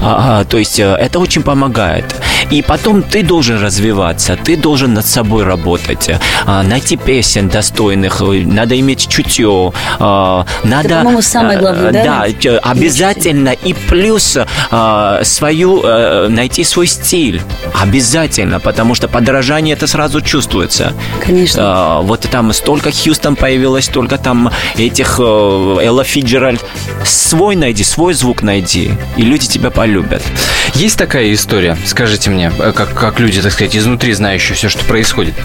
А, 0.02 0.42
а 0.42 0.46
то 0.46 0.58
есть 0.58 0.80
э, 0.80 0.84
это 0.84 1.20
очень 1.20 1.44
помогает. 1.44 2.06
И 2.52 2.62
потом 2.62 3.04
ты 3.04 3.24
должен 3.24 3.62
развиваться, 3.62 4.38
ты 4.42 4.56
должен 4.58 4.94
над 4.94 5.06
собой 5.06 5.44
работать, 5.44 6.10
а, 6.46 6.64
найти 6.64 6.98
песен 6.98 7.50
достойных, 7.50 8.22
надо 8.22 8.80
иметь 8.80 9.08
чутье, 9.08 9.74
а, 10.00 10.46
надо... 10.64 10.88
Это, 10.88 10.98
по-моему, 11.00 11.22
самое 11.22 11.60
главное, 11.60 11.92
да? 11.92 12.04
Да, 12.04 12.60
обязательно. 12.64 13.50
И 13.50 13.74
плюс 13.74 14.38
свою, 15.24 15.82
э, 15.84 16.28
найти 16.30 16.64
свой 16.64 16.88
стиль. 16.88 17.42
Обязательно, 17.82 18.60
потому 18.60 18.96
что 18.96 19.08
подражание 19.08 19.76
это 19.76 19.88
сразу 19.88 20.22
чувствуется. 20.22 20.94
Конечно. 21.24 22.00
Вот 22.02 22.22
там 22.22 22.54
столько 22.54 22.92
Хьюстон 22.92 23.36
появилось, 23.36 23.86
столько 23.86 24.18
там 24.18 24.52
этих 24.78 25.20
э, 25.20 25.24
Элла 25.24 26.04
Фиджеральд. 26.04 26.64
Свой 27.06 27.56
найди, 27.56 27.84
свой 27.84 28.14
звук 28.14 28.42
найди, 28.42 28.92
и 29.18 29.22
люди 29.22 29.48
тебя 29.48 29.70
полюбят. 29.70 30.22
Есть 30.76 30.98
такая 30.98 31.34
история, 31.34 31.78
скажите 31.86 32.30
мне, 32.34 32.52
э, 32.58 32.74
как, 32.76 32.94
как 32.94 33.20
люди, 33.20 33.42
так 33.42 33.52
сказать, 33.52 33.76
изнутри 33.76 34.14
знающие 34.14 34.56
все, 34.56 34.70
что 34.70 34.84
происходит, 34.86 35.36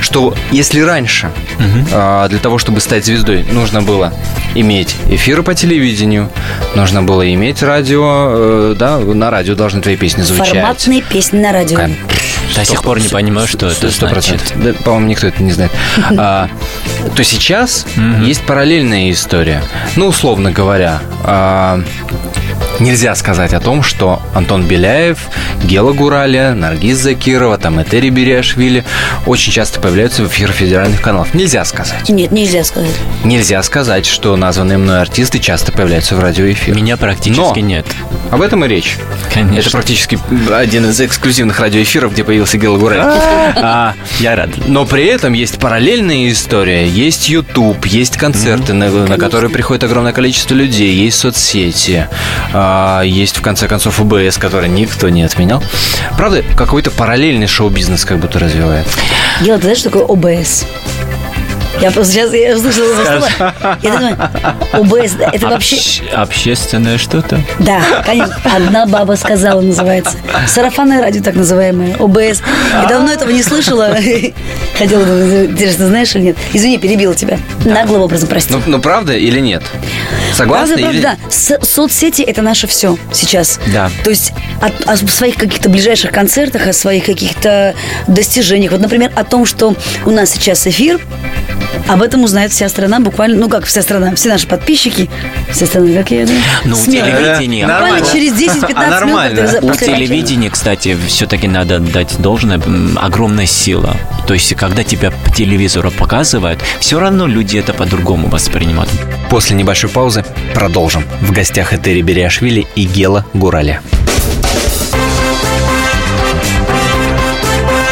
что 0.00 0.34
если 0.50 0.80
раньше 0.80 1.30
угу. 1.58 1.86
а, 1.92 2.28
для 2.28 2.38
того, 2.38 2.58
чтобы 2.58 2.80
стать 2.80 3.04
звездой, 3.04 3.44
нужно 3.44 3.82
было 3.82 4.12
иметь 4.54 4.94
эфиры 5.08 5.42
по 5.42 5.54
телевидению, 5.54 6.30
нужно 6.74 7.02
было 7.02 7.32
иметь 7.34 7.62
радио, 7.62 8.28
э, 8.28 8.76
да, 8.78 8.98
на 8.98 9.30
радио 9.30 9.54
должны 9.54 9.80
твои 9.80 9.96
песни 9.96 10.22
звучать. 10.22 10.50
Форматные 10.50 11.02
песни 11.02 11.38
на 11.38 11.52
радио. 11.52 11.78
До 12.54 12.64
сих 12.64 12.82
пор 12.82 13.00
не 13.00 13.08
понимаю, 13.08 13.48
что 13.48 13.66
это 13.66 13.88
100%. 13.88 14.08
значит. 14.08 14.52
Да, 14.56 14.72
по-моему, 14.84 15.08
никто 15.08 15.26
это 15.26 15.42
не 15.42 15.52
знает. 15.52 15.72
А, 16.16 16.48
то 17.16 17.24
сейчас 17.24 17.86
есть 18.22 18.42
параллельная 18.42 19.10
история. 19.10 19.62
Ну, 19.96 20.06
условно 20.06 20.52
говоря, 20.52 21.00
а, 21.24 21.82
Нельзя 22.80 23.14
сказать 23.14 23.54
о 23.54 23.60
том, 23.60 23.82
что 23.82 24.20
Антон 24.34 24.66
Беляев, 24.66 25.28
Гела 25.62 25.92
Гураля, 25.92 26.54
Наргиз 26.54 26.98
Закирова, 26.98 27.56
там 27.56 27.80
Этери 27.80 28.10
Бериашвили 28.10 28.84
очень 29.26 29.52
часто 29.52 29.80
появляются 29.80 30.22
в 30.22 30.28
эфирах 30.28 30.56
федеральных 30.56 31.00
каналов. 31.00 31.34
Нельзя 31.34 31.64
сказать. 31.64 32.08
Нет, 32.08 32.32
нельзя 32.32 32.64
сказать. 32.64 32.94
Нельзя 33.22 33.62
сказать, 33.62 34.06
что 34.06 34.36
названные 34.36 34.78
мной 34.78 35.00
артисты 35.00 35.38
часто 35.38 35.72
появляются 35.72 36.16
в 36.16 36.20
радиоэфире. 36.20 36.74
Меня 36.74 36.96
практически 36.96 37.60
Но 37.60 37.66
нет. 37.66 37.86
Об 38.30 38.42
этом 38.42 38.64
и 38.64 38.68
речь. 38.68 38.96
Конечно. 39.32 39.60
Это 39.60 39.70
практически 39.70 40.18
один 40.52 40.86
из 40.86 41.00
эксклюзивных 41.00 41.58
радиоэфиров, 41.60 42.12
где 42.12 42.24
появился 42.24 42.58
Гела 42.58 42.76
Гураль. 42.76 43.00
А, 43.56 43.94
я 44.20 44.36
рад. 44.36 44.50
Но 44.66 44.84
при 44.84 45.04
этом 45.06 45.32
есть 45.32 45.58
параллельная 45.58 46.30
история. 46.30 46.86
Есть 46.86 47.28
YouTube, 47.28 47.86
есть 47.86 48.16
концерты, 48.16 48.72
на, 48.72 48.90
на 48.90 49.16
которые 49.16 49.50
приходит 49.50 49.84
огромное 49.84 50.12
количество 50.12 50.54
людей, 50.54 50.92
есть 50.94 51.18
соцсети. 51.18 52.08
А, 52.66 53.02
есть, 53.02 53.36
в 53.36 53.42
конце 53.42 53.68
концов, 53.68 54.00
УБС, 54.00 54.38
который 54.38 54.70
никто 54.70 55.10
не 55.10 55.22
отменял. 55.22 55.62
Правда, 56.16 56.42
какой-то 56.56 56.90
параллельный 56.90 57.46
шоу-бизнес 57.46 58.06
как 58.06 58.18
будто 58.18 58.38
развивает. 58.38 58.86
Ты 59.56 59.60
знаешь, 59.60 59.82
такое 59.82 60.04
ОБС? 60.04 60.64
Я 61.80 61.90
просто 61.90 62.12
сейчас 62.12 62.32
я 62.32 62.56
услышала. 62.56 63.28
Я 63.82 63.92
думаю, 63.92 64.16
ОБС, 64.72 65.16
это 65.20 65.48
вообще... 65.48 66.02
Общественное 66.12 66.98
что-то? 66.98 67.40
Да, 67.58 67.80
конечно. 68.04 68.36
Одна 68.44 68.86
баба 68.86 69.14
сказала, 69.14 69.60
называется. 69.60 70.16
Сарафанное 70.46 71.00
радио, 71.00 71.22
так 71.22 71.34
называемое. 71.34 71.96
ОБС. 71.98 72.42
Я 72.72 72.86
давно 72.88 73.12
этого 73.12 73.30
не 73.30 73.42
слышала. 73.42 73.96
Хотела 74.78 75.04
бы, 75.04 75.48
интересно, 75.50 75.88
знаешь 75.88 76.14
или 76.14 76.22
нет? 76.22 76.36
Извини, 76.52 76.78
перебила 76.78 77.14
тебя. 77.14 77.38
Наглым 77.64 78.02
образом, 78.02 78.28
прости. 78.28 78.52
Ну, 78.52 78.60
ну 78.66 78.80
правда 78.80 79.12
или 79.12 79.40
нет? 79.40 79.62
Согласны? 80.32 80.76
Правда, 80.76 81.00
правда, 81.00 81.18
да. 81.30 81.64
Соцсети 81.64 82.22
это 82.22 82.42
наше 82.42 82.66
все 82.66 82.96
сейчас. 83.12 83.60
Да. 83.72 83.90
То 84.02 84.10
есть 84.10 84.32
о 84.86 84.96
своих 84.96 85.36
каких-то 85.36 85.68
ближайших 85.68 86.10
концертах, 86.10 86.66
о 86.66 86.72
своих 86.72 87.04
каких-то 87.04 87.74
достижениях. 88.06 88.72
Вот, 88.72 88.80
например, 88.80 89.12
о 89.14 89.24
том, 89.24 89.46
что 89.46 89.74
у 90.04 90.10
нас 90.10 90.30
сейчас 90.30 90.66
эфир, 90.66 91.00
об 91.88 92.02
этом 92.02 92.22
узнает 92.24 92.52
вся 92.52 92.68
страна, 92.68 93.00
буквально, 93.00 93.36
ну 93.38 93.48
как 93.48 93.64
вся 93.64 93.82
страна, 93.82 94.14
все 94.14 94.28
наши 94.28 94.46
подписчики, 94.46 95.10
вся 95.50 95.66
страна, 95.66 95.98
как 95.98 96.10
я 96.10 96.26
думаю. 96.26 96.42
Ну, 96.64 96.76
телевидение. 96.76 97.66
Буквально 97.66 98.06
через 98.06 98.32
10-15 98.40 98.72
а 98.74 99.04
минут. 99.04 99.64
У 99.64 99.74
телевидения, 99.74 100.50
кстати, 100.50 100.96
все-таки 101.06 101.48
надо 101.48 101.78
дать 101.78 102.18
должное, 102.18 102.60
огромная 102.96 103.46
сила. 103.46 103.96
То 104.26 104.34
есть, 104.34 104.54
когда 104.54 104.82
тебя 104.82 105.10
по 105.10 105.30
телевизору 105.30 105.90
показывают, 105.90 106.60
все 106.80 106.98
равно 106.98 107.26
люди 107.26 107.58
это 107.58 107.74
по-другому 107.74 108.28
воспринимают. 108.28 108.90
После 109.28 109.56
небольшой 109.56 109.90
паузы 109.90 110.24
продолжим. 110.54 111.04
В 111.20 111.32
гостях 111.32 111.72
Этери 111.72 112.02
Бериашвили 112.02 112.66
и 112.74 112.84
Гела 112.84 113.26
Гураля. 113.34 113.80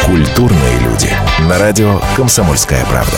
Культурные 0.03 0.79
люди. 0.79 1.09
На 1.49 1.57
радио 1.57 1.99
«Комсомольская 2.15 2.85
правда». 2.85 3.17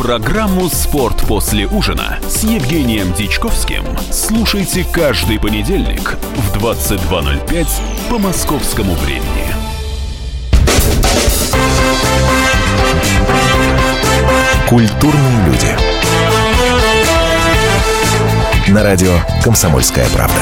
Программу 0.00 0.70
«Спорт 0.70 1.20
после 1.28 1.66
ужина» 1.66 2.18
с 2.26 2.42
Евгением 2.42 3.12
Дичковским 3.12 3.84
слушайте 4.10 4.82
каждый 4.90 5.38
понедельник 5.38 6.16
в 6.36 6.56
22.05 6.56 7.66
по 8.08 8.18
московскому 8.18 8.94
времени. 8.94 9.46
Культурные 14.66 15.44
люди. 15.44 15.76
На 18.70 18.82
радио 18.82 19.18
«Комсомольская 19.44 20.08
правда». 20.08 20.40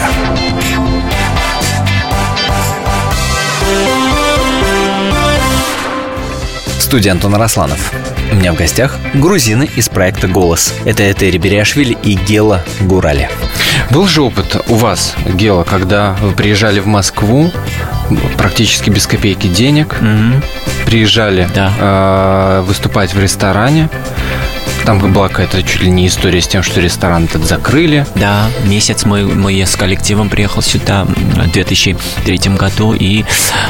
студии 6.88 7.10
Антон 7.10 7.34
Росланов. 7.34 7.92
У 8.30 8.34
меня 8.34 8.52
в 8.52 8.56
гостях 8.56 8.96
грузины 9.14 9.68
из 9.76 9.88
проекта 9.88 10.28
«Голос». 10.28 10.74
Это 10.84 11.10
Этери 11.10 11.38
Бериашвили 11.38 11.96
и 12.02 12.14
Гела 12.14 12.62
Гурали. 12.80 13.30
Был 13.90 14.06
же 14.06 14.22
опыт 14.22 14.56
у 14.68 14.74
вас, 14.74 15.14
Гела, 15.34 15.64
когда 15.64 16.14
вы 16.20 16.32
приезжали 16.32 16.80
в 16.80 16.86
Москву, 16.86 17.50
практически 18.36 18.90
без 18.90 19.06
копейки 19.06 19.46
денег, 19.46 19.96
угу. 20.00 20.42
приезжали 20.86 21.48
да. 21.54 21.72
э, 21.78 22.64
выступать 22.66 23.14
в 23.14 23.20
ресторане, 23.20 23.88
там 24.84 25.12
была 25.12 25.28
какая-то 25.28 25.62
чуть 25.62 25.82
ли 25.82 25.90
не 25.90 26.06
история 26.06 26.40
с 26.40 26.48
тем, 26.48 26.62
что 26.62 26.80
ресторан 26.80 27.24
этот 27.24 27.44
закрыли. 27.44 28.06
Да, 28.14 28.48
месяц 28.64 29.04
мы, 29.04 29.22
мы 29.22 29.60
с 29.60 29.76
коллективом 29.76 30.28
приехал 30.28 30.62
сюда 30.62 31.04
в 31.04 31.50
2003 31.50 32.38
году, 32.56 32.94
и 32.94 33.24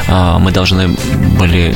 э, 0.07 0.37
мы 0.39 0.51
должны 0.51 0.89
были 1.37 1.75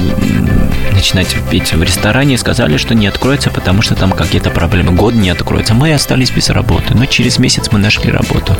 начинать 0.93 1.35
петь 1.49 1.73
в 1.73 1.83
ресторане. 1.83 2.37
Сказали, 2.37 2.77
что 2.77 2.95
не 2.95 3.07
откроется, 3.07 3.49
потому 3.49 3.81
что 3.81 3.95
там 3.95 4.11
какие-то 4.11 4.49
проблемы. 4.51 4.91
Год 4.91 5.15
не 5.15 5.29
откроется. 5.29 5.73
Мы 5.73 5.93
остались 5.93 6.31
без 6.31 6.49
работы. 6.49 6.93
Но 6.95 7.05
через 7.05 7.39
месяц 7.39 7.69
мы 7.71 7.79
нашли 7.79 8.11
работу. 8.11 8.55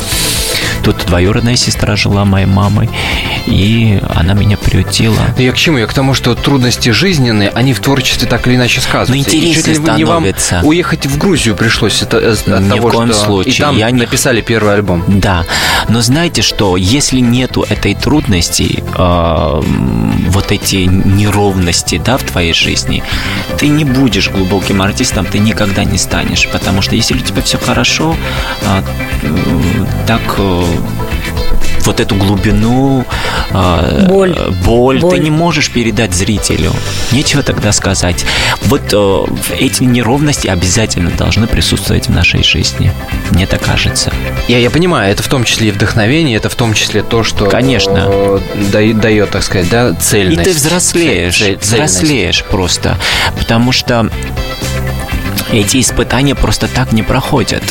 Тут 0.84 1.06
двоюродная 1.06 1.56
сестра 1.56 1.96
жила 1.96 2.26
моей 2.26 2.46
мамой, 2.46 2.90
и 3.46 4.02
она 4.16 4.34
меня 4.34 4.58
приютила. 4.58 5.18
Я 5.38 5.52
к 5.54 5.58
чему? 5.58 5.78
Я 5.78 5.88
к 5.88 5.94
тому, 5.94 6.14
что 6.14 6.36
трудности 6.36 6.90
жизненные, 6.90 7.50
они 7.50 7.74
в 7.74 7.80
творчестве 7.80 8.28
так 8.28 8.46
или 8.48 8.56
иначе 8.56 8.82
сказываются. 8.82 9.32
Ну, 9.32 9.42
интересно 9.42 9.72
И 9.72 9.92
ли 9.92 9.98
не 9.98 10.04
вам 10.04 10.24
становится. 10.24 10.62
Уехать 10.74 11.06
в 11.06 11.18
Грузию 11.18 11.56
пришлось 11.56 12.02
от, 12.02 12.14
от 12.14 12.48
Ни 12.48 12.70
того, 12.70 12.90
в 12.90 12.92
коем 12.92 13.10
что... 13.14 13.26
случае. 13.26 13.54
И 13.54 13.58
там 13.60 13.78
Я 13.78 13.92
не- 13.92 14.00
написали 14.00 14.42
первый 14.42 14.74
альбом. 14.74 15.04
Да, 15.08 15.46
но 15.90 16.02
знаете 16.02 16.42
что, 16.42 16.78
если 16.78 17.20
нету 17.20 17.66
этой 17.70 17.94
трудности, 17.96 18.84
э, 18.98 19.62
вот 20.30 20.52
эти 20.52 20.76
неровности, 20.88 22.02
да, 22.04 22.18
в 22.18 22.24
твоей 22.24 22.54
жизни, 22.54 23.04
ты 23.58 23.68
не 23.68 23.86
будешь 23.86 24.30
глубоким 24.30 24.82
артистом, 24.82 25.26
ты 25.26 25.40
никогда 25.40 25.84
не 25.84 25.98
станешь, 25.98 26.48
потому 26.52 26.82
что 26.82 26.96
если 26.96 27.16
у 27.16 27.20
тебя 27.20 27.42
все 27.42 27.58
хорошо, 27.58 28.16
э, 28.62 28.82
так 30.08 30.22
э, 30.38 30.64
вот 31.86 32.00
эту 32.00 32.16
глубину, 32.16 33.06
э, 33.52 34.06
Боль. 34.08 34.36
боль, 34.66 35.00
Боль. 35.00 35.12
ты 35.12 35.20
не 35.20 35.30
можешь 35.30 35.70
передать 35.72 36.14
зрителю. 36.14 36.72
Нечего 37.12 37.44
тогда 37.44 37.72
сказать. 37.72 38.26
Вот 38.64 38.82
э, 38.94 39.26
эти 39.60 39.84
неровности 39.84 40.48
обязательно 40.48 41.12
должны 41.12 41.48
присутствовать 41.48 42.08
в 42.08 42.12
нашей 42.12 42.44
жизни. 42.44 42.92
Мне 43.32 43.46
так 43.46 43.62
кажется. 43.62 44.12
Я, 44.48 44.58
я 44.60 44.70
понимаю, 44.70 45.12
это 45.12 45.24
в 45.24 45.28
том 45.28 45.44
числе 45.44 45.70
и 45.70 45.72
вдохновение, 45.72 46.38
это 46.38 46.50
в 46.50 46.56
том 46.56 46.74
числе 46.74 47.04
то, 47.04 47.24
что 47.24 47.46
Конечно. 47.48 48.06
э, 48.08 48.40
дает, 48.72 49.00
дает, 49.00 49.30
так 49.32 49.44
сказать, 49.44 49.70
да, 49.70 49.90
И 49.90 49.96
цельность. 49.96 50.44
ты 50.44 50.52
взрослеешь, 50.54 51.38
Цель- 51.38 51.58
цельность. 51.60 51.96
взрослеешь 51.96 52.44
просто, 52.44 52.98
потому 53.38 53.72
что 53.72 54.10
эти 55.52 55.80
испытания 55.82 56.36
просто 56.36 56.68
так 56.68 56.92
не 56.94 57.04
проходят. 57.04 57.64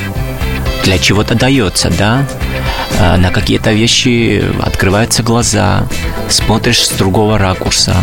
Для 0.84 0.98
чего-то 0.98 1.34
дается, 1.34 1.90
да? 1.90 2.26
А, 3.04 3.16
На 3.16 3.30
какие-то 3.30 3.72
вещи 3.72 4.44
открываются 4.62 5.24
глаза, 5.24 5.88
смотришь 6.28 6.86
с 6.86 6.90
другого 6.90 7.36
ракурса, 7.36 7.96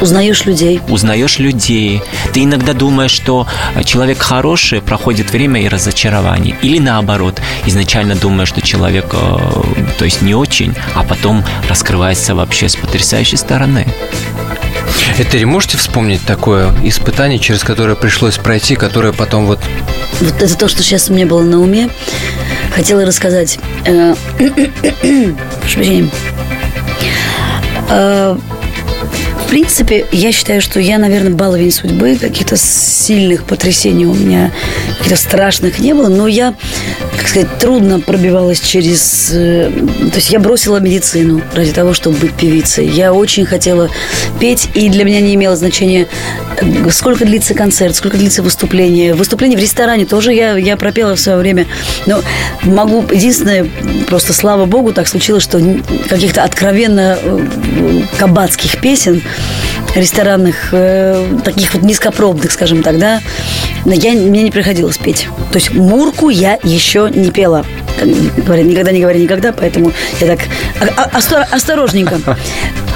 Узнаешь 0.00 0.44
людей. 0.46 0.80
узнаешь 0.88 1.38
людей. 1.38 2.02
Ты 2.32 2.44
иногда 2.44 2.72
думаешь, 2.72 3.10
что 3.10 3.46
человек 3.84 4.18
хороший, 4.18 4.80
проходит 4.80 5.30
время 5.30 5.62
и 5.62 5.68
разочарование. 5.68 6.56
Или 6.62 6.78
наоборот, 6.78 7.40
изначально 7.66 8.14
думаешь, 8.16 8.48
что 8.48 8.60
человек, 8.62 9.06
э, 9.12 9.38
то 9.98 10.04
есть 10.04 10.22
не 10.22 10.34
очень, 10.34 10.74
а 10.94 11.04
потом 11.04 11.44
раскрывается 11.68 12.34
вообще 12.34 12.68
с 12.70 12.76
потрясающей 12.76 13.36
стороны. 13.36 13.86
Этери, 15.18 15.44
можете 15.44 15.76
вспомнить 15.76 16.24
такое 16.24 16.74
испытание, 16.82 17.38
через 17.38 17.62
которое 17.62 17.94
пришлось 17.94 18.36
пройти, 18.38 18.74
которое 18.74 19.12
потом 19.12 19.46
вот... 19.46 19.60
Вот 20.20 20.42
это 20.42 20.56
то, 20.56 20.66
что 20.68 20.82
сейчас 20.82 21.08
у 21.08 21.14
меня 21.14 21.26
было 21.26 21.42
на 21.42 21.60
уме. 21.60 21.88
Хотела 22.74 23.04
рассказать. 23.04 23.58
Э, 23.86 24.14
Прошу 25.60 25.74
прощения. 25.76 26.10
Э, 27.90 28.36
В 29.44 29.48
принципе, 29.54 30.04
я 30.10 30.32
считаю, 30.32 30.60
что 30.60 30.80
я, 30.80 30.98
наверное, 30.98 31.30
баловень 31.30 31.70
судьбы. 31.70 32.16
Каких-то 32.20 32.56
сильных 32.56 33.44
потрясений 33.44 34.06
у 34.06 34.12
меня, 34.14 34.50
каких-то 34.98 35.16
страшных 35.16 35.78
не 35.78 35.92
было. 35.94 36.08
Но 36.08 36.26
я, 36.26 36.54
как 37.16 37.28
сказать, 37.28 37.58
трудно 37.60 38.00
пробивалась 38.00 38.58
через... 38.60 39.30
э, 39.32 39.70
То 40.10 40.16
есть 40.16 40.30
я 40.30 40.40
бросила 40.40 40.78
медицину 40.78 41.42
ради 41.54 41.70
того, 41.72 41.94
чтобы 41.94 42.16
быть 42.16 42.32
певицей. 42.32 42.88
Я 42.88 43.12
очень 43.12 43.44
хотела 43.46 43.88
петь, 44.40 44.68
и 44.74 44.88
для 44.88 45.04
меня 45.04 45.20
не 45.20 45.36
имело 45.36 45.54
значения, 45.54 46.08
сколько 46.90 47.24
длится 47.24 47.54
концерт, 47.54 47.96
сколько 47.96 48.16
длится 48.16 48.42
выступление. 48.42 49.14
Выступление 49.14 49.58
в 49.58 49.62
ресторане 49.62 50.06
тоже 50.06 50.32
я, 50.32 50.56
я 50.56 50.76
пропела 50.76 51.16
в 51.16 51.20
свое 51.20 51.38
время. 51.38 51.66
Но 52.06 52.22
могу... 52.62 53.04
Единственное, 53.12 53.68
просто 54.06 54.32
слава 54.32 54.66
богу, 54.66 54.92
так 54.92 55.08
случилось, 55.08 55.42
что 55.42 55.60
каких-то 56.08 56.42
откровенно 56.42 57.18
э, 57.20 58.02
кабацких 58.18 58.80
песен 58.80 59.22
ресторанных, 59.94 60.70
э, 60.72 61.38
таких 61.44 61.74
вот 61.74 61.82
низкопробных, 61.82 62.52
скажем 62.52 62.82
так, 62.82 62.98
да, 62.98 63.20
я, 63.84 64.12
мне 64.12 64.42
не 64.42 64.50
приходилось 64.50 64.98
петь. 64.98 65.28
То 65.52 65.58
есть 65.58 65.72
Мурку 65.72 66.28
я 66.28 66.58
еще 66.62 67.10
не 67.12 67.30
пела. 67.30 67.64
Говорят, 68.36 68.66
никогда 68.66 68.90
не 68.92 69.00
говори 69.00 69.22
никогда, 69.22 69.52
поэтому 69.52 69.92
я 70.20 70.26
так 70.26 70.40
а- 70.80 71.02
а- 71.12 71.18
осто- 71.18 71.46
осторожненько. 71.50 72.18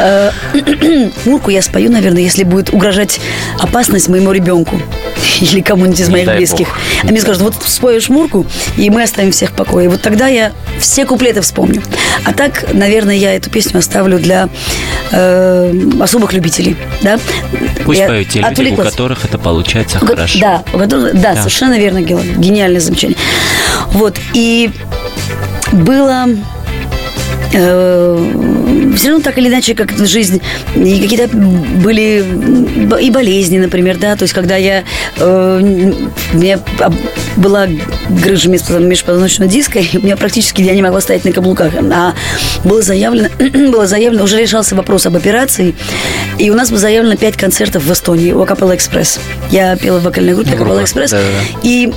Э, 0.00 0.30
Мурку 1.24 1.50
я 1.50 1.60
спою, 1.60 1.90
наверное, 1.90 2.22
если 2.22 2.44
будет 2.44 2.72
угрожать 2.72 3.18
опасность 3.58 4.08
моему 4.08 4.30
ребенку 4.30 4.80
или 5.40 5.60
кому-нибудь 5.60 5.98
из 5.98 6.08
моих 6.08 6.28
близких. 6.36 6.68
бог. 6.68 6.78
А 7.02 7.06
мне 7.08 7.20
скажут, 7.20 7.42
вот 7.42 7.54
споешь 7.66 8.08
Мурку, 8.08 8.46
и 8.76 8.90
мы 8.90 9.02
оставим 9.02 9.32
всех 9.32 9.50
в 9.50 9.54
покое. 9.54 9.88
Вот 9.88 10.00
тогда 10.00 10.28
я 10.28 10.52
все 10.78 11.04
куплеты 11.04 11.40
вспомню. 11.40 11.82
А 12.24 12.32
так, 12.32 12.72
наверное, 12.72 13.16
я 13.16 13.34
эту 13.34 13.50
песню 13.50 13.80
оставлю 13.80 14.20
для 14.20 14.48
э, 15.10 15.74
особых 16.00 16.32
любителей. 16.32 16.76
Да? 17.02 17.18
Пусть 17.84 17.98
Я 17.98 18.06
поют 18.06 18.28
те 18.28 18.38
люди, 18.40 18.70
у 18.70 18.76
которых 18.76 19.24
это 19.24 19.36
получается 19.36 19.98
У 20.00 20.06
хорошо. 20.06 20.38
Да, 20.38 20.62
у 20.72 20.78
которых- 20.78 21.20
да, 21.20 21.34
совершенно 21.34 21.76
верно, 21.76 22.02
Гела. 22.02 22.22
Гениальное 22.22 22.80
замечание. 22.80 23.16
Вот, 23.92 24.16
и 24.32 24.70
было 25.72 26.26
все 28.96 29.08
равно 29.08 29.22
так 29.22 29.38
или 29.38 29.48
иначе, 29.48 29.74
как 29.74 29.92
жизнь, 29.92 30.40
и 30.74 31.00
какие-то 31.00 31.28
были 31.34 32.24
и 33.00 33.10
болезни, 33.10 33.58
например, 33.58 33.96
да, 33.96 34.16
то 34.16 34.24
есть 34.24 34.34
когда 34.34 34.56
я, 34.56 34.84
э, 35.16 35.60
у 36.32 36.36
меня 36.36 36.60
была 37.36 37.66
грыжа 38.08 38.50
межпозвон- 38.50 38.86
межпозвоночного 38.86 39.50
диска, 39.50 39.78
и 39.78 39.96
у 39.96 40.02
меня 40.02 40.16
практически 40.16 40.62
я 40.62 40.74
не 40.74 40.82
могла 40.82 41.00
стоять 41.00 41.24
на 41.24 41.32
каблуках, 41.32 41.72
а 41.90 42.14
было 42.64 42.82
заявлено, 42.82 43.28
было 43.70 43.86
заявлено, 43.86 44.24
уже 44.24 44.40
решался 44.40 44.74
вопрос 44.74 45.06
об 45.06 45.16
операции, 45.16 45.74
и 46.38 46.50
у 46.50 46.54
нас 46.54 46.70
было 46.70 46.80
заявлено 46.80 47.16
пять 47.16 47.36
концертов 47.36 47.84
в 47.84 47.92
Эстонии 47.92 48.32
у 48.32 48.42
Акапелла 48.42 48.74
Экспресс. 48.74 49.18
Я 49.50 49.76
пела 49.76 49.98
в 49.98 50.04
вокальной 50.04 50.34
группе 50.34 50.50
Группа, 50.50 50.64
Акапелла 50.64 50.82
Экспресс, 50.84 51.10
да-да-да. 51.12 51.60
и 51.62 51.92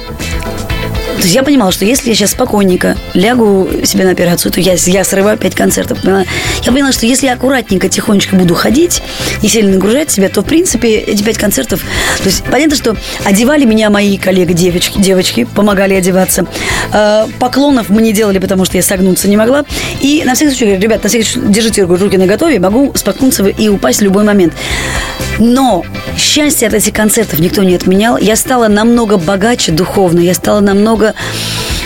то 1.22 1.26
есть 1.26 1.36
я 1.36 1.44
понимала, 1.44 1.72
что 1.72 1.86
если 1.86 2.10
я 2.10 2.16
сейчас 2.16 2.32
спокойненько 2.32 2.98
лягу 3.14 3.70
себе 3.84 4.06
на 4.06 4.10
операцию, 4.10 4.52
то 4.52 4.60
я, 4.60 4.74
я 4.74 5.04
срываю 5.04 5.38
пять 5.38 5.54
концертов. 5.54 6.00
Я 6.04 6.72
поняла, 6.72 6.92
что 6.92 7.06
если 7.06 7.28
я 7.28 7.34
аккуратненько, 7.34 7.90
тихонечко 7.90 8.36
буду 8.36 8.56
ходить, 8.56 9.04
не 9.44 9.48
сильно 9.48 9.74
нагружать 9.74 10.10
себя, 10.10 10.30
то, 10.30 10.42
в 10.42 10.46
принципе, 10.46 10.96
эти 10.96 11.22
пять 11.22 11.38
концертов... 11.38 11.82
То 12.18 12.24
есть 12.24 12.44
понятно, 12.46 12.76
что 12.76 12.98
одевали 13.24 13.66
меня 13.66 13.92
мои 13.92 14.18
коллеги, 14.18 14.54
девочки, 14.54 15.44
помогали 15.44 15.94
одеваться. 15.94 16.48
Э, 16.92 17.28
поклонов 17.38 17.90
мы 17.90 18.02
не 18.02 18.14
делали, 18.14 18.40
потому 18.40 18.66
что 18.66 18.78
я 18.78 18.82
согнуться 18.82 19.28
не 19.28 19.38
могла. 19.38 19.64
И 20.00 20.24
на 20.26 20.34
всякий 20.34 20.56
случай, 20.56 20.76
ребят, 20.76 21.04
на 21.04 21.10
всякий 21.10 21.26
случай, 21.26 21.48
держите 21.50 21.84
руки 21.84 22.18
на 22.18 22.26
готове, 22.26 22.60
могу 22.60 22.94
споткнуться 22.96 23.46
и 23.46 23.70
упасть 23.70 24.00
в 24.00 24.04
любой 24.04 24.24
момент. 24.24 24.54
Но 25.42 25.84
счастье 26.18 26.68
от 26.68 26.76
этих 26.76 26.94
концертов 26.94 27.40
никто 27.40 27.64
не 27.64 27.74
отменял. 27.74 28.16
Я 28.18 28.36
стала 28.36 28.68
намного 28.68 29.18
богаче 29.18 29.72
духовно, 29.72 30.20
я 30.20 30.36
стала 30.36 30.60
намного, 30.60 31.16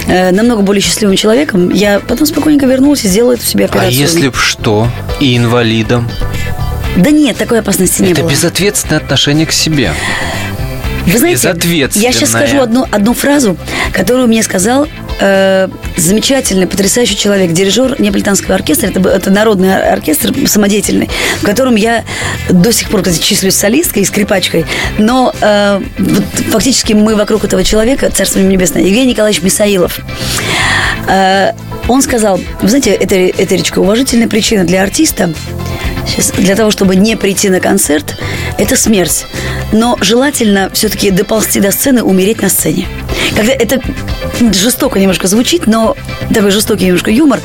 э, 0.07 0.31
намного 0.31 0.61
более 0.61 0.81
счастливым 0.81 1.15
человеком. 1.15 1.69
Я 1.69 2.01
потом 2.01 2.27
спокойненько 2.27 2.65
вернулась 2.65 3.05
и 3.05 3.07
сделала 3.07 3.31
эту 3.33 3.45
себе 3.45 3.63
А 3.65 3.67
операцию. 3.69 3.97
если 3.97 4.27
б 4.27 4.35
что, 4.35 4.89
и 5.21 5.37
инвалидом? 5.37 6.09
Да 6.97 7.11
нет, 7.11 7.37
такой 7.37 7.59
опасности 7.59 8.01
не 8.01 8.11
это 8.11 8.21
было. 8.21 8.29
безответственное 8.29 8.97
отношение 8.97 9.45
к 9.45 9.53
себе. 9.53 9.93
Вы 11.07 11.17
знаете, 11.17 11.53
я 11.95 12.11
сейчас 12.11 12.29
скажу 12.31 12.59
одну, 12.59 12.85
одну 12.91 13.13
фразу, 13.13 13.55
которую 13.93 14.27
мне 14.27 14.43
сказал 14.43 14.85
э, 15.19 15.67
замечательный, 15.97 16.67
потрясающий 16.67 17.17
человек, 17.17 17.51
дирижер 17.51 17.99
Неаполитанского 17.99 18.55
оркестра. 18.55 18.87
Это, 18.87 19.07
это 19.09 19.29
народный 19.31 19.75
оркестр 19.75 20.33
самодеятельный, 20.47 21.09
в 21.41 21.45
котором 21.45 21.75
я 21.75 22.03
до 22.49 22.71
сих 22.71 22.89
пор, 22.89 23.01
кстати, 23.01 23.21
числюсь 23.21 23.55
солисткой 23.55 24.03
и 24.03 24.05
скрипачкой. 24.05 24.65
Но 24.97 25.33
э, 25.39 25.81
вот 25.97 26.23
фактически 26.51 26.93
мы 26.93 27.15
вокруг 27.15 27.43
этого 27.43 27.63
человека, 27.63 28.09
царство 28.11 28.39
ему 28.39 28.49
небесное, 28.49 28.83
Евгений 28.83 29.11
Николаевич 29.11 29.41
Мисаилов. 29.41 29.99
Э, 31.07 31.53
он 31.87 32.01
сказал, 32.01 32.39
вы 32.61 32.67
знаете, 32.67 32.91
это, 32.91 33.15
это 33.15 33.55
речка, 33.55 33.79
уважительная 33.79 34.27
причина 34.27 34.63
для 34.63 34.81
артиста 34.81 35.33
Сейчас, 36.07 36.31
для 36.31 36.55
того, 36.55 36.71
чтобы 36.71 36.95
не 36.95 37.15
прийти 37.15 37.49
на 37.49 37.59
концерт, 37.59 38.17
это 38.57 38.75
смерть. 38.75 39.25
Но 39.71 39.97
желательно 40.01 40.69
все-таки 40.73 41.11
доползти 41.11 41.59
до 41.59 41.71
сцены, 41.71 42.03
умереть 42.03 42.41
на 42.41 42.49
сцене. 42.49 42.87
Когда 43.35 43.51
это 43.53 43.81
жестоко 44.53 44.99
немножко 44.99 45.27
звучит, 45.27 45.67
но 45.67 45.95
такой 46.33 46.51
жестокий 46.51 46.85
немножко 46.85 47.11
юмор. 47.11 47.39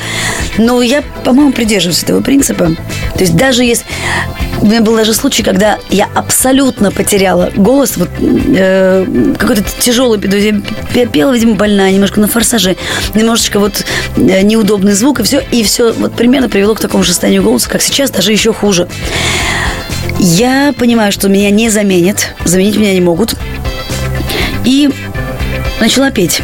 Но 0.57 0.81
я, 0.81 1.03
по-моему, 1.23 1.51
придерживаюсь 1.51 2.03
этого 2.03 2.21
принципа. 2.21 2.71
То 3.13 3.19
есть 3.19 3.35
даже 3.35 3.63
если... 3.63 3.85
У 4.61 4.67
меня 4.67 4.81
был 4.81 4.95
даже 4.95 5.15
случай, 5.15 5.41
когда 5.41 5.79
я 5.89 6.07
абсолютно 6.13 6.91
потеряла 6.91 7.49
голос, 7.55 7.97
вот 7.97 8.09
э, 8.19 9.33
какой-то 9.39 9.63
тяжелый, 9.79 10.21
есть 10.21 10.63
я 10.93 11.07
пела, 11.07 11.33
видимо, 11.33 11.55
больная, 11.55 11.91
немножко 11.91 12.19
на 12.19 12.27
форсаже, 12.27 12.75
немножечко 13.15 13.59
вот 13.59 13.83
э, 14.17 14.41
неудобный 14.43 14.93
звук, 14.93 15.19
и 15.19 15.23
все, 15.23 15.41
и 15.51 15.63
все 15.63 15.93
вот 15.93 16.13
примерно 16.13 16.47
привело 16.47 16.75
к 16.75 16.79
такому 16.79 17.03
же 17.03 17.09
состоянию 17.09 17.41
голоса, 17.41 17.69
как 17.69 17.81
сейчас, 17.81 18.11
даже 18.11 18.31
еще 18.31 18.53
хуже. 18.53 18.87
Я 20.19 20.73
понимаю, 20.77 21.11
что 21.11 21.27
меня 21.27 21.49
не 21.49 21.69
заменят, 21.69 22.35
заменить 22.45 22.77
меня 22.77 22.93
не 22.93 23.01
могут. 23.01 23.33
И 24.63 24.91
начала 25.79 26.11
петь. 26.11 26.43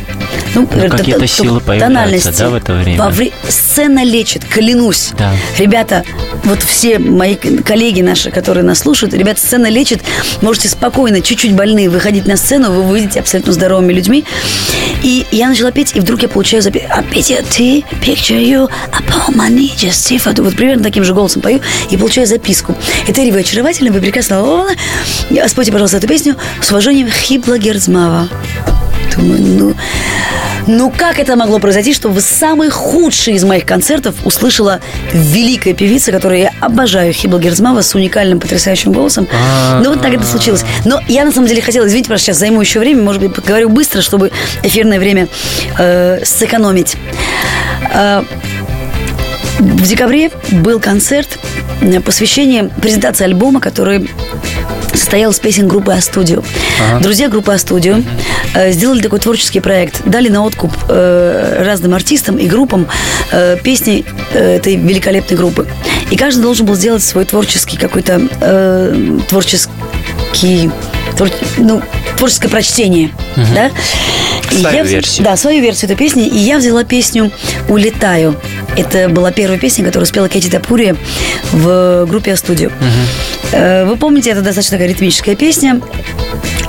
Ну, 0.55 0.65
т- 0.65 0.89
какие-то 0.89 1.21
т- 1.21 1.27
силы 1.27 1.59
появляются, 1.59 2.31
да, 2.37 2.49
в 2.49 2.55
это 2.55 2.73
время? 2.73 3.03
Во 3.03 3.09
вре- 3.09 3.31
Сцена 3.47 4.03
лечит, 4.03 4.43
клянусь. 4.45 5.11
Да. 5.17 5.33
Ребята, 5.57 6.03
вот 6.43 6.63
все 6.63 6.97
мои 6.99 7.35
коллеги 7.35 8.01
наши, 8.01 8.31
которые 8.31 8.63
нас 8.63 8.79
слушают, 8.79 9.13
ребята, 9.13 9.39
сцена 9.39 9.67
лечит. 9.69 10.01
Можете 10.41 10.69
спокойно, 10.69 11.21
чуть-чуть 11.21 11.53
больные, 11.53 11.89
выходить 11.89 12.25
на 12.25 12.37
сцену, 12.37 12.71
вы 12.71 12.83
выйдете 12.83 13.19
абсолютно 13.19 13.53
здоровыми 13.53 13.93
людьми. 13.93 14.25
И 15.03 15.25
я 15.31 15.47
начала 15.49 15.71
петь, 15.71 15.95
и 15.95 15.99
вдруг 15.99 16.21
я 16.23 16.27
получаю 16.27 16.61
запись. 16.63 16.83
I 16.89 17.03
picture 17.03 17.45
tea, 17.47 17.85
picture 18.01 18.41
you, 18.43 18.69
upon 18.91 19.35
my 19.35 19.49
knee, 19.49 19.71
just 19.75 19.91
see 20.09 20.17
for-» 20.17 20.41
Вот 20.41 20.55
примерно 20.55 20.83
таким 20.83 21.03
же 21.03 21.13
голосом 21.13 21.41
пою, 21.41 21.59
и 21.91 21.97
получаю 21.97 22.25
записку. 22.27 22.75
Этери, 23.07 23.31
вы 23.31 23.39
очаровательны, 23.41 23.91
вы 23.91 23.99
прекрасны. 24.01 24.37
ла-ла-ла. 24.37 25.47
Спойте, 25.47 25.71
пожалуйста, 25.71 25.97
эту 25.97 26.07
песню 26.07 26.35
с 26.61 26.71
уважением 26.71 27.09
Хибла 27.09 27.57
Герцмава. 27.59 28.27
Думаю, 29.15 29.41
ну, 29.41 29.75
ну 30.67 30.91
как 30.95 31.19
это 31.19 31.35
могло 31.35 31.59
произойти, 31.59 31.93
чтобы 31.93 32.19
в 32.19 32.21
самый 32.21 32.69
худший 32.69 33.35
из 33.35 33.43
моих 33.43 33.65
концертов 33.65 34.15
услышала 34.25 34.79
великая 35.13 35.73
певица, 35.73 36.11
которую 36.11 36.41
я 36.41 36.53
обожаю, 36.59 37.13
Хибла 37.13 37.39
Герцмава, 37.39 37.81
с 37.81 37.95
уникальным, 37.95 38.39
потрясающим 38.39 38.91
голосом. 38.91 39.27
Ну 39.81 39.91
вот 39.91 40.01
так 40.01 40.13
это 40.13 40.25
случилось. 40.25 40.63
Но 40.85 40.99
я 41.07 41.25
на 41.25 41.31
самом 41.31 41.47
деле 41.47 41.61
хотела, 41.61 41.87
извините, 41.87 42.09
пожалуйста, 42.09 42.25
сейчас 42.25 42.37
займу 42.37 42.61
еще 42.61 42.79
время, 42.79 43.01
может 43.01 43.21
быть, 43.21 43.33
поговорю 43.33 43.69
быстро, 43.69 44.01
чтобы 44.01 44.31
эфирное 44.63 44.99
время 44.99 45.27
э, 45.77 46.23
сэкономить. 46.25 46.97
Э, 47.93 48.23
в 49.59 49.87
декабре 49.87 50.31
был 50.51 50.79
концерт 50.79 51.39
э, 51.81 51.99
посвящение 51.99 52.65
презентации 52.81 53.23
альбома, 53.23 53.59
который 53.59 54.09
состоял 54.97 55.31
из 55.31 55.39
песен 55.39 55.67
группы 55.67 55.93
А-студио. 55.93 56.43
Друзья 57.01 57.29
группы 57.29 57.53
А-студио 57.53 57.97
э, 58.53 58.71
сделали 58.71 59.01
такой 59.01 59.19
творческий 59.19 59.59
проект, 59.59 60.01
дали 60.05 60.29
на 60.29 60.43
откуп 60.43 60.71
э, 60.89 61.63
разным 61.65 61.93
артистам 61.93 62.37
и 62.37 62.47
группам 62.47 62.87
э, 63.31 63.57
песни 63.63 64.05
э, 64.33 64.55
этой 64.57 64.75
великолепной 64.75 65.37
группы. 65.37 65.67
И 66.11 66.17
каждый 66.17 66.41
должен 66.41 66.65
был 66.65 66.75
сделать 66.75 67.03
свой 67.03 67.25
творческий 67.25 67.77
какой-то 67.77 68.21
э, 68.41 69.19
творческий 69.29 70.69
твор- 71.15 71.31
ну, 71.57 71.81
творческое 72.17 72.49
прочтение, 72.49 73.11
да? 73.35 73.71
И 74.51 74.59
Свою 74.61 74.77
я 74.77 74.83
версию. 74.83 75.25
Да, 75.25 75.35
свою 75.35 75.61
версию 75.61 75.91
этой 75.91 75.97
песни. 75.97 76.25
И 76.25 76.37
я 76.37 76.57
взяла 76.57 76.83
песню 76.85 77.31
«Улетаю». 77.67 78.39
Это 78.77 79.09
была 79.09 79.31
первая 79.31 79.59
песня, 79.59 79.83
которую 79.83 80.05
спела 80.07 80.27
Кэти 80.29 80.49
Тапури 80.49 80.95
в 81.51 82.05
группе 82.05 82.31
«А-студио». 82.33 82.69
Э, 82.69 82.71
Вы 83.51 83.95
помните, 83.97 84.31
это 84.31 84.41
достаточно 84.41 84.77
такая 84.77 84.89
ритмическая 84.89 85.35
песня. 85.35 85.81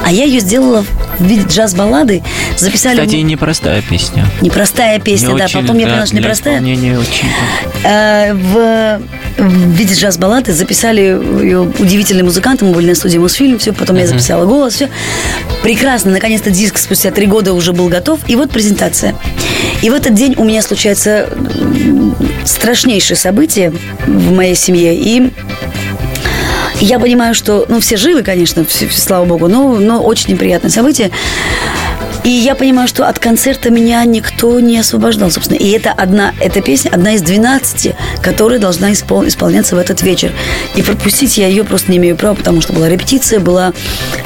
А 0.05 0.13
я 0.13 0.25
ее 0.25 0.41
сделала 0.41 0.85
в 1.19 1.25
виде 1.25 1.43
джаз-баллады. 1.47 2.23
Записали... 2.57 3.01
Кстати, 3.01 3.17
непростая 3.17 3.83
песня. 3.83 4.25
Непростая 4.41 5.01
песня, 5.01 5.33
Не 5.33 5.39
да. 5.39 5.45
очень, 5.45 5.61
Потом 5.61 5.79
я 5.79 5.85
да, 5.87 5.91
поняла, 5.91 6.07
что 6.07 6.17
непростая. 6.17 6.55
исполнения 6.55 6.99
очень. 6.99 7.29
Э, 7.85 8.33
в, 8.33 9.01
в 9.39 9.73
виде 9.75 9.95
джаз-баллады 9.95 10.53
записали 10.53 11.01
ее 11.43 11.61
удивительные 11.61 12.25
музыканты. 12.25 12.65
Мы 12.65 12.73
были 12.73 12.89
на 12.91 12.95
студии 12.95 13.19
Мосфильм, 13.19 13.59
все, 13.59 13.73
потом 13.73 13.97
я 13.97 14.07
записала 14.07 14.47
голос, 14.47 14.75
все. 14.75 14.89
Прекрасно, 15.63 16.13
наконец-то 16.13 16.51
диск 16.51 16.79
спустя 16.79 17.11
три 17.11 17.27
года 17.27 17.53
уже 17.53 17.73
был 17.73 17.89
готов. 17.89 18.21
И 18.29 18.37
вот 18.37 18.51
презентация. 18.51 19.15
И 19.83 19.91
в 19.91 19.95
этот 19.95 20.15
день 20.15 20.35
у 20.39 20.45
меня 20.45 20.63
случается 20.63 21.29
страшнейшее 22.45 23.17
событие 23.17 23.73
в 24.07 24.33
моей 24.33 24.55
семье. 24.55 24.95
И 24.95 25.31
я 26.81 26.99
понимаю, 26.99 27.35
что, 27.35 27.65
ну, 27.69 27.81
все 27.81 27.97
живы, 27.97 28.23
конечно, 28.23 28.65
все- 28.65 28.89
слава 28.91 29.25
богу, 29.25 29.49
но, 29.49 29.77
но 29.77 30.01
очень 30.03 30.33
неприятное 30.33 30.71
событие. 30.71 31.11
И 32.25 32.31
я 32.31 32.55
понимаю, 32.55 32.89
что 32.89 33.09
от 33.09 33.19
концерта 33.19 33.71
меня 33.71 34.05
никто 34.05 34.59
не 34.61 34.79
освобождал, 34.79 35.31
собственно. 35.31 35.57
И 35.57 35.71
это 35.71 35.93
одна, 35.93 36.35
эта 36.41 36.61
песня 36.61 36.91
одна 36.91 37.13
из 37.15 37.23
12, 37.23 37.95
которая 38.21 38.59
должна 38.59 38.91
испол- 38.93 39.27
исполняться 39.27 39.77
в 39.77 39.79
этот 39.79 40.03
вечер. 40.03 40.33
И 40.77 40.83
пропустить 40.83 41.39
я 41.39 41.47
ее 41.47 41.65
просто 41.65 41.91
не 41.91 41.97
имею 41.99 42.17
права, 42.17 42.35
потому 42.35 42.61
что 42.61 42.73
была 42.73 42.89
репетиция, 42.89 43.41
была 43.41 43.73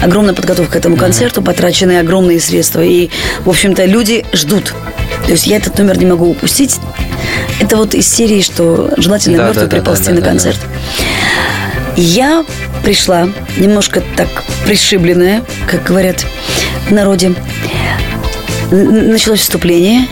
огромная 0.00 0.34
подготовка 0.34 0.72
к 0.72 0.76
этому 0.76 0.96
концерту, 0.96 1.42
потрачены 1.42 1.98
огромные 2.00 2.40
средства. 2.40 2.80
И, 2.82 3.10
в 3.44 3.50
общем-то, 3.50 3.84
люди 3.84 4.24
ждут. 4.32 4.74
То 5.26 5.32
есть 5.32 5.46
я 5.46 5.58
этот 5.58 5.78
номер 5.78 5.98
не 5.98 6.06
могу 6.06 6.30
упустить. 6.30 6.78
Это 7.60 7.76
вот 7.76 7.94
из 7.94 8.08
серии, 8.08 8.40
что 8.40 8.90
желательно 8.96 9.36
Да, 9.38 9.44
мертвый 9.44 9.66
да, 9.66 9.70
да, 9.70 9.76
приползти 9.76 10.06
да, 10.06 10.14
на 10.14 10.20
да, 10.22 10.32
да. 10.32 10.32
Я 11.96 12.44
пришла 12.84 13.28
немножко 13.58 14.02
так 14.16 14.28
пришибленная, 14.64 15.42
как 15.70 15.84
говорят 15.84 16.24
в 16.88 16.90
народе. 16.90 17.34
Началось 18.70 19.40
вступление, 19.40 20.06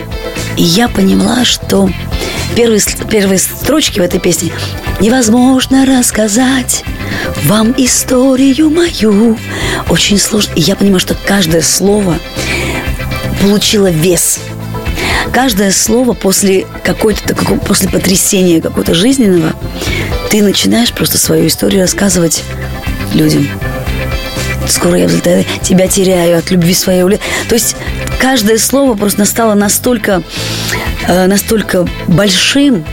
и 0.56 0.62
я 0.62 0.88
поняла, 0.88 1.44
что 1.44 1.90
первые, 2.54 2.80
первые 3.10 3.38
строчки 3.38 3.98
в 3.98 4.02
этой 4.02 4.20
песне 4.20 4.52
невозможно 5.00 5.86
рассказать 5.86 6.84
вам 7.44 7.74
историю 7.78 8.70
мою. 8.70 9.38
Очень 9.88 10.18
сложно. 10.18 10.52
И 10.54 10.60
я 10.60 10.76
понимаю, 10.76 11.00
что 11.00 11.16
каждое 11.26 11.62
слово 11.62 12.18
получило 13.40 13.90
вес. 13.90 14.40
Каждое 15.32 15.70
слово 15.70 16.12
после 16.12 16.66
какой-то 16.84 17.34
после 17.34 17.88
потрясения 17.88 18.60
какого-то 18.60 18.94
жизненного 18.94 19.54
ты 20.30 20.42
начинаешь 20.42 20.92
просто 20.92 21.18
свою 21.18 21.48
историю 21.48 21.82
рассказывать 21.82 22.44
людям. 23.12 23.48
Скоро 24.68 24.96
я 24.96 25.06
взлетаю, 25.06 25.44
тебя 25.62 25.88
теряю 25.88 26.38
от 26.38 26.50
любви 26.52 26.72
своей. 26.72 27.02
То 27.48 27.54
есть 27.56 27.74
каждое 28.20 28.58
слово 28.58 28.94
просто 28.94 29.24
стало 29.24 29.54
настолько, 29.54 30.22
э, 31.08 31.26
настолько 31.26 31.88
большим, 32.06 32.84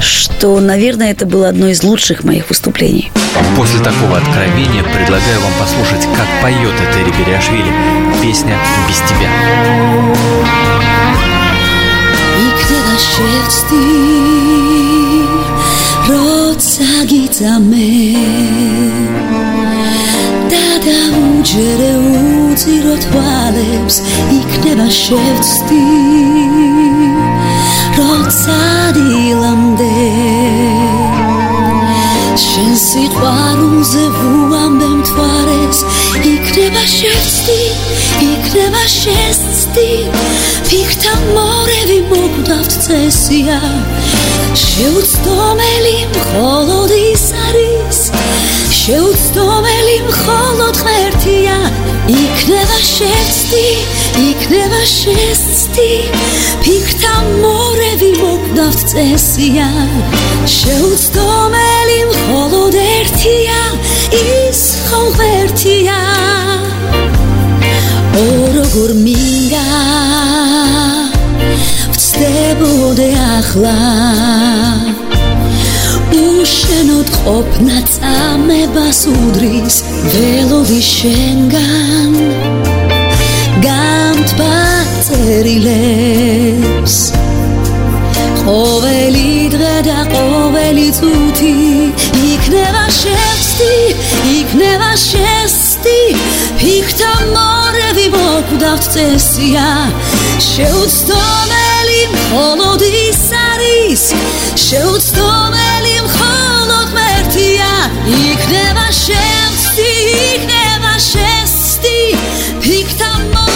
что, 0.00 0.58
наверное, 0.60 1.10
это 1.10 1.26
было 1.26 1.50
одно 1.50 1.68
из 1.68 1.82
лучших 1.82 2.24
моих 2.24 2.48
выступлений. 2.48 3.12
После 3.54 3.80
такого 3.80 4.16
откровения 4.16 4.82
предлагаю 4.82 5.40
вам 5.40 5.52
послушать, 5.60 6.08
как 6.16 6.26
поет 6.40 6.74
Этери 6.80 7.12
Бериашвили 7.18 7.72
песня 8.22 8.56
«Без 8.88 8.96
тебя». 8.96 9.28
И 12.38 12.64
где 12.64 12.76
наш? 12.86 13.02
როცა 16.08 16.92
გიწამე 17.10 17.88
და 20.52 20.66
დაუჯერე 20.86 21.92
უძირო 22.10 22.94
თვალებს 23.04 23.96
იქნება 24.40 24.88
შევწდი 25.02 25.84
როცა 27.98 28.60
დილამდე. 28.96 29.94
შენ 32.38 32.74
სიყვარულზე 32.78 34.04
ვუამბე 34.16 34.88
მთვარეს 34.98 35.78
იქნება 36.32 36.82
შევწდი 36.92 37.56
იქნება 38.26 38.82
შესწდი 38.94 39.88
ფიქრთა 40.68 41.14
მორევი 41.34 41.98
მოგვდავთ 42.10 42.76
წესია 42.86 43.58
შეუცდომელი 44.64 45.96
მხოლოდ 46.14 46.90
ის 46.98 47.24
არის. 47.46 48.00
შეუცდომელი 48.80 49.96
მხოლოდ 50.08 50.76
ღერთია 50.86 51.58
იქნება 52.08 52.78
შევწდი 52.92 53.66
იქნება 54.28 54.82
შესწდი 54.96 55.90
ფიქრთა 56.64 57.14
მორევი 57.42 58.10
მოგვდავთ 58.22 58.80
წესია. 58.92 59.68
შეუცდომელი 60.58 62.00
მხოლოდ 62.14 62.74
ერთია. 62.84 63.60
ის 64.16 64.60
ხომ 64.88 65.08
ღერთია 65.18 65.98
ო 68.22 68.24
როგორ 68.56 68.90
მინდა 69.04 69.37
ახლა. 73.48 73.76
უშენოდ 76.12 77.08
ყოფნა 77.24 77.78
წამებას 77.94 79.00
უდრის 79.08 79.76
ველოდი 80.12 80.80
შენგან. 80.94 82.12
გამთბა 83.64 84.56
წერილებს. 85.06 86.96
ყოველი 88.44 89.32
დღე 89.52 89.76
და 89.88 90.00
ყოველი 90.12 90.88
წუთი 90.98 91.54
იქნება 92.32 92.84
შევწდი 93.00 93.76
იქნება 94.40 94.90
შესწდი 95.04 96.00
ფიქრთა 96.60 97.12
მორევი 97.36 98.06
მოკვდავთ 98.16 98.84
წესია 98.94 99.68
შეუცდომელი 100.50 101.67
холодий 102.30 103.12
сарись, 103.12 104.14
ще 104.56 104.84
у 104.86 105.00
стомелім 105.00 106.04
холод 106.18 106.88
мертія, 106.94 107.90
їхне 108.06 108.76
вашевсті, 108.76 109.82
їхне 110.32 110.80
вашесті, 110.82 112.16
піктамо. 112.62 113.48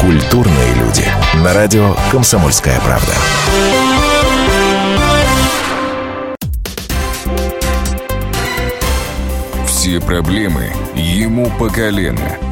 Культурные 0.00 0.74
люди. 0.74 1.06
На 1.34 1.52
радио 1.52 1.96
«Комсомольская 2.10 2.80
правда». 2.80 3.12
Все 9.66 10.00
проблемы 10.00 10.72
ему 10.94 11.50
по 11.58 11.68
колено– 11.68 12.36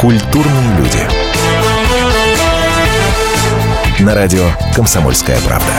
Культурные 0.00 0.76
люди. 0.78 1.08
На 3.98 4.14
радио 4.14 4.48
«Комсомольская 4.72 5.40
правда». 5.40 5.72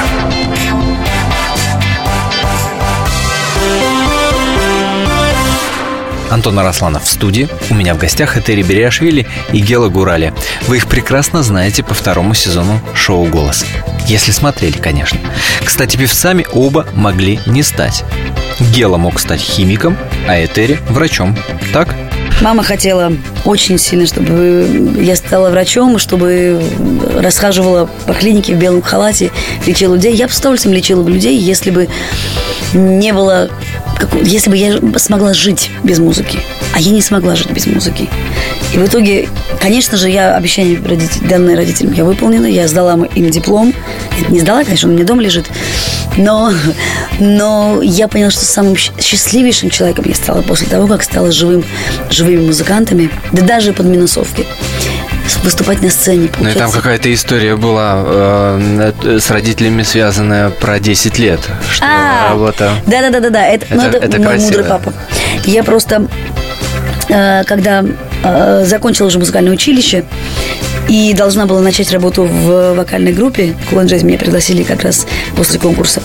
Антон 6.30 6.60
Арасланов 6.60 7.06
в 7.06 7.10
студии. 7.10 7.48
У 7.70 7.76
меня 7.76 7.94
в 7.96 7.98
гостях 7.98 8.36
Этери 8.36 8.62
Бериашвили 8.62 9.26
и 9.54 9.60
Гела 9.62 9.88
Гурали. 9.88 10.34
Вы 10.68 10.78
их 10.78 10.88
прекрасно 10.88 11.42
знаете 11.42 11.82
по 11.82 11.94
второму 11.94 12.34
сезону 12.34 12.82
шоу 12.94 13.26
«Голос». 13.26 13.66
Если 14.06 14.32
смотрели, 14.32 14.78
конечно. 14.78 15.20
Кстати, 15.64 15.96
певцами 15.96 16.46
оба 16.52 16.86
могли 16.94 17.40
не 17.46 17.64
стать. 17.64 18.04
Гела 18.60 18.98
мог 18.98 19.18
стать 19.18 19.40
химиком, 19.40 19.98
а 20.28 20.44
Этери– 20.44 20.78
врачом. 20.90 21.38
Так? 21.72 21.96
Мама 22.42 22.64
хотела 22.64 23.12
очень 23.44 23.78
сильно, 23.78 24.06
чтобы 24.06 24.96
я 25.02 25.16
стала 25.18 25.50
врачом, 25.50 26.00
чтобы 26.00 26.62
расхаживала 27.18 27.90
по 28.08 28.14
клинике 28.14 28.56
в 28.56 28.58
белом 28.58 28.82
халате, 28.82 29.32
лечила 29.66 29.96
людей. 29.96 30.16
Я 30.16 30.28
бы 30.28 30.34
с 30.34 30.40
удовольствием 30.40 30.74
лечила 30.76 31.04
бы 31.04 31.12
людей, 31.12 31.38
если 31.38 31.70
бы 31.70 31.90
не 32.74 33.12
было... 33.12 33.50
Если 34.24 34.50
бы 34.50 34.56
я 34.56 34.80
смогла 34.98 35.34
жить 35.34 35.70
без 35.84 36.00
музыки. 36.00 36.40
А 36.74 36.80
я 36.80 36.92
не 36.92 37.02
смогла 37.02 37.36
жить 37.36 37.52
без 37.52 37.68
музыки. 37.68 38.10
И 38.74 38.78
в 38.78 38.86
итоге, 38.86 39.28
конечно 39.62 39.98
же, 39.98 40.10
я 40.10 40.36
обещание 40.38 40.78
родитель- 40.78 41.28
данное 41.28 41.58
родителям 41.58 41.92
я 41.94 42.06
выполнила. 42.06 42.46
Я 42.46 42.70
сдала 42.70 42.98
им 43.16 43.30
диплом. 43.30 43.74
Не 44.30 44.40
сдала, 44.40 44.64
конечно, 44.64 44.88
он 44.88 44.94
у 44.94 44.98
меня 44.98 45.06
дома 45.06 45.22
лежит. 45.22 45.48
Но, 46.18 46.52
но 47.20 47.82
я 47.82 48.08
поняла, 48.08 48.30
что 48.32 48.44
самым 48.44 48.76
счастливейшим 48.76 49.70
человеком 49.70 50.06
я 50.08 50.16
стала 50.16 50.42
после 50.42 50.68
того, 50.68 50.88
как 50.88 51.04
стала 51.04 51.32
живым, 51.32 51.64
живыми 52.10 52.48
музыкантами, 52.48 53.10
да 53.32 53.42
даже 53.44 53.74
под 53.74 53.86
минусовки. 53.86 54.46
Выступать 55.44 55.82
на 55.84 55.90
сцене, 55.92 56.24
Ну 56.40 56.50
и 56.50 56.54
там 56.54 56.54
получается. 56.54 56.78
какая-то 56.78 57.14
история 57.14 57.56
была 57.56 58.04
э, 58.04 59.20
с 59.20 59.30
родителями 59.30 59.84
связанная 59.84 60.50
про 60.50 60.80
10 60.80 61.20
лет. 61.20 61.40
Что 61.72 61.86
А, 61.86 62.30
работа... 62.32 62.72
Да, 62.88 63.02
да, 63.02 63.10
да, 63.12 63.20
да, 63.20 63.30
да. 63.30 63.46
Это, 63.48 63.68
ну, 63.70 63.82
это, 63.84 63.98
это 64.00 64.18
мой 64.18 64.28
красиво. 64.28 64.46
мудрый 64.48 64.66
папа. 64.66 64.94
Я 65.46 65.64
просто, 65.64 66.08
э, 67.10 67.44
когда 67.46 67.86
э, 68.24 68.64
закончила 68.66 69.06
уже 69.08 69.20
музыкальное 69.20 69.54
училище 69.54 70.04
и 70.90 71.14
должна 71.14 71.46
была 71.46 71.62
начать 71.62 71.92
работу 71.92 72.24
в 72.24 72.74
вокальной 72.74 73.14
группе, 73.14 73.56
Кулан 73.70 73.86
Джаз 73.86 74.02
меня 74.02 74.18
пригласили 74.18 74.64
как 74.64 74.82
раз 74.82 75.06
после 75.36 75.60
конкурса. 75.60 76.02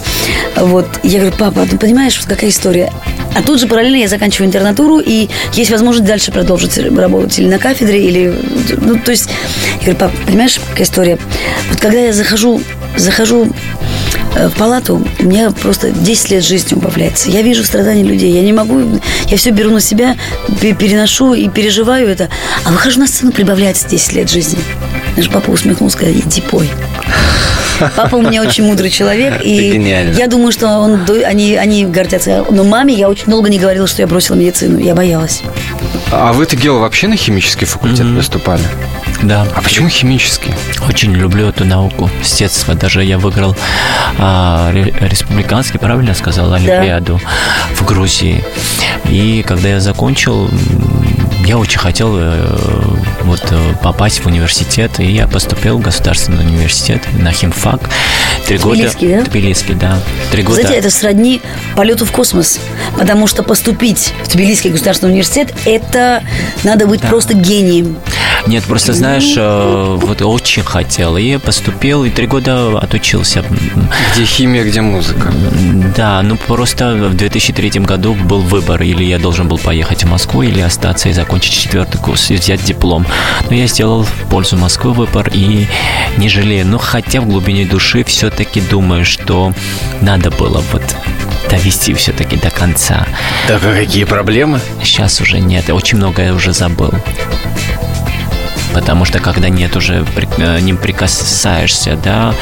Вот, 0.56 0.86
я 1.02 1.20
говорю, 1.20 1.34
папа, 1.36 1.66
ты 1.66 1.78
понимаешь, 1.78 2.18
вот 2.18 2.28
какая 2.28 2.50
история? 2.50 2.92
А 3.34 3.42
тут 3.42 3.58
же 3.58 3.66
параллельно 3.66 3.96
я 3.96 4.08
заканчиваю 4.08 4.48
интернатуру, 4.48 5.00
и 5.00 5.28
есть 5.54 5.70
возможность 5.70 6.06
дальше 6.06 6.30
продолжить 6.30 6.76
работать 6.78 7.38
или 7.38 7.48
на 7.48 7.58
кафедре, 7.58 8.04
или... 8.04 8.34
Ну, 8.76 8.98
то 8.98 9.10
есть, 9.10 9.28
я 9.80 9.92
говорю, 9.92 9.96
пап, 9.96 10.12
понимаешь, 10.26 10.60
какая 10.70 10.84
история? 10.84 11.18
Вот 11.70 11.80
когда 11.80 11.98
я 11.98 12.12
захожу, 12.12 12.60
захожу 12.96 13.50
в 14.34 14.50
палату, 14.58 15.02
у 15.20 15.24
меня 15.24 15.50
просто 15.50 15.90
10 15.90 16.30
лет 16.30 16.44
жизни 16.44 16.74
убавляется. 16.76 17.30
Я 17.30 17.42
вижу 17.42 17.64
страдания 17.64 18.02
людей, 18.02 18.32
я 18.32 18.42
не 18.42 18.52
могу, 18.52 19.00
я 19.28 19.36
все 19.36 19.50
беру 19.50 19.70
на 19.70 19.80
себя, 19.80 20.16
пе- 20.60 20.74
переношу 20.74 21.34
и 21.34 21.48
переживаю 21.48 22.08
это. 22.08 22.28
А 22.64 22.70
выхожу 22.70 23.00
на 23.00 23.06
сцену, 23.06 23.32
прибавляется 23.32 23.88
10 23.88 24.12
лет 24.12 24.30
жизни. 24.30 24.58
Наш 25.16 25.28
папа 25.30 25.50
усмехнулся, 25.50 25.96
сказал, 25.96 26.14
иди 26.14 26.40
пой. 26.40 26.68
Папа 27.96 28.16
у 28.16 28.22
меня 28.22 28.42
очень 28.42 28.64
мудрый 28.64 28.88
человек, 28.90 29.40
и 29.42 29.56
я 30.16 30.26
думаю, 30.28 30.52
что 30.52 30.68
он, 30.78 31.00
они, 31.26 31.56
они 31.56 31.84
гордятся. 31.86 32.44
Но 32.50 32.62
маме 32.64 32.94
я 32.94 33.08
очень 33.08 33.26
долго 33.26 33.48
не 33.50 33.58
говорила, 33.58 33.86
что 33.86 34.00
я 34.02 34.06
бросила 34.06 34.36
медицину. 34.36 34.78
Я 34.78 34.94
боялась. 34.94 35.42
А 36.12 36.32
вы-то, 36.32 36.54
Гела, 36.56 36.78
вообще 36.78 37.08
на 37.08 37.16
химический 37.16 37.66
факультет 37.66 38.06
выступали? 38.06 38.62
Да. 39.22 39.46
А 39.54 39.62
почему 39.62 39.88
химический? 39.88 40.52
Очень 40.86 41.12
люблю 41.14 41.48
эту 41.48 41.64
науку 41.64 42.10
с 42.22 42.36
детства. 42.36 42.74
Даже 42.74 43.02
я 43.04 43.18
выиграл 43.18 43.56
а, 44.18 44.70
ре- 44.72 44.94
республиканский, 45.00 45.78
правильно 45.78 46.10
я 46.10 46.14
сказал, 46.14 46.52
Олимпиаду 46.52 47.20
в 47.74 47.84
Грузии. 47.84 48.44
И 49.08 49.44
когда 49.46 49.68
я 49.68 49.80
закончил, 49.80 50.50
я 51.46 51.58
очень 51.58 51.78
хотел 51.78 52.14
э, 52.16 52.56
вот 53.24 53.42
э, 53.50 53.74
попасть 53.82 54.20
в 54.20 54.26
университет, 54.26 54.98
и 54.98 55.04
я 55.04 55.28
поступил 55.28 55.78
в 55.78 55.82
государственный 55.82 56.44
университет 56.44 57.02
на 57.18 57.32
химфак. 57.32 57.90
Три 58.46 58.56
Тбилисский, 58.58 59.08
года. 59.08 59.24
да? 59.24 59.30
Тбилисский, 59.30 59.74
да. 59.74 59.98
Три 60.32 60.42
года. 60.42 60.62
Знаете, 60.62 60.78
это 60.78 60.90
сродни 60.90 61.42
полету 61.76 62.06
в 62.06 62.12
космос. 62.12 62.58
Потому 62.98 63.26
что 63.26 63.42
поступить 63.42 64.14
в 64.24 64.28
Тбилисский 64.28 64.70
государственный 64.70 65.12
университет, 65.12 65.54
это 65.66 66.22
надо 66.62 66.86
быть 66.86 67.02
просто 67.02 67.34
гением. 67.34 67.98
Нет, 68.46 68.64
просто 68.64 68.92
знаешь, 68.92 69.34
э, 69.36 69.96
вот 69.98 70.20
очень 70.20 70.62
хотел. 70.62 71.16
И 71.16 71.38
поступил, 71.38 72.04
и 72.04 72.10
три 72.10 72.26
года 72.26 72.78
отучился. 72.78 73.42
Где 74.12 74.24
химия, 74.24 74.64
где 74.64 74.82
музыка? 74.82 75.32
Да, 75.96 76.20
ну 76.22 76.36
просто 76.36 76.94
в 76.94 77.14
2003 77.14 77.80
году 77.80 78.14
был 78.14 78.40
выбор, 78.40 78.82
или 78.82 79.02
я 79.02 79.18
должен 79.18 79.48
был 79.48 79.58
поехать 79.58 80.04
в 80.04 80.10
Москву, 80.10 80.42
или 80.42 80.60
остаться 80.60 81.08
и 81.08 81.12
закончить 81.12 81.54
четвертый 81.54 81.98
курс, 81.98 82.30
и 82.30 82.34
взять 82.34 82.62
диплом. 82.64 83.06
Но 83.48 83.56
я 83.56 83.66
сделал 83.66 84.02
в 84.02 84.28
пользу 84.28 84.56
Москвы 84.56 84.92
выбор 84.92 85.30
и 85.32 85.66
не 86.18 86.28
жалею. 86.28 86.66
Но 86.66 86.78
хотя 86.78 87.20
в 87.22 87.26
глубине 87.26 87.64
души 87.64 88.04
все-таки 88.04 88.60
думаю, 88.60 89.04
что 89.06 89.54
надо 90.02 90.30
было 90.30 90.62
вот 90.72 90.82
довести 91.48 91.94
все-таки 91.94 92.36
до 92.36 92.50
конца. 92.50 93.06
Так 93.48 93.62
а 93.64 93.74
какие 93.74 94.04
проблемы? 94.04 94.60
Сейчас 94.82 95.20
уже 95.20 95.40
нет, 95.40 95.70
очень 95.70 95.98
многое 95.98 96.32
уже 96.32 96.52
забыл. 96.52 96.92
Потому 98.74 99.04
что 99.04 99.20
когда 99.20 99.48
нет 99.48 99.76
уже, 99.76 100.04
э, 100.38 100.60
не 100.60 100.74
прикасаешься, 100.74 101.96
да, 102.02 102.34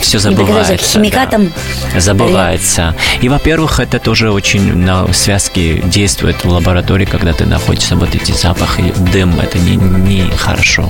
все 0.00 0.18
прикасаешься 0.18 0.30
забывается. 0.30 0.76
к 0.76 0.80
химикатам. 0.80 1.52
да. 1.92 2.00
забывается. 2.00 2.94
И, 3.20 3.28
во-первых, 3.28 3.80
это 3.80 3.98
тоже 3.98 4.30
очень 4.30 4.76
на 4.76 5.12
связке 5.12 5.80
действует 5.80 6.44
в 6.44 6.48
лаборатории, 6.48 7.04
когда 7.04 7.32
ты 7.32 7.44
находишься, 7.44 7.96
вот 7.96 8.14
эти 8.14 8.32
запахи, 8.32 8.94
дым, 9.12 9.38
это 9.40 9.58
не, 9.58 9.76
не 9.76 10.30
хорошо. 10.36 10.88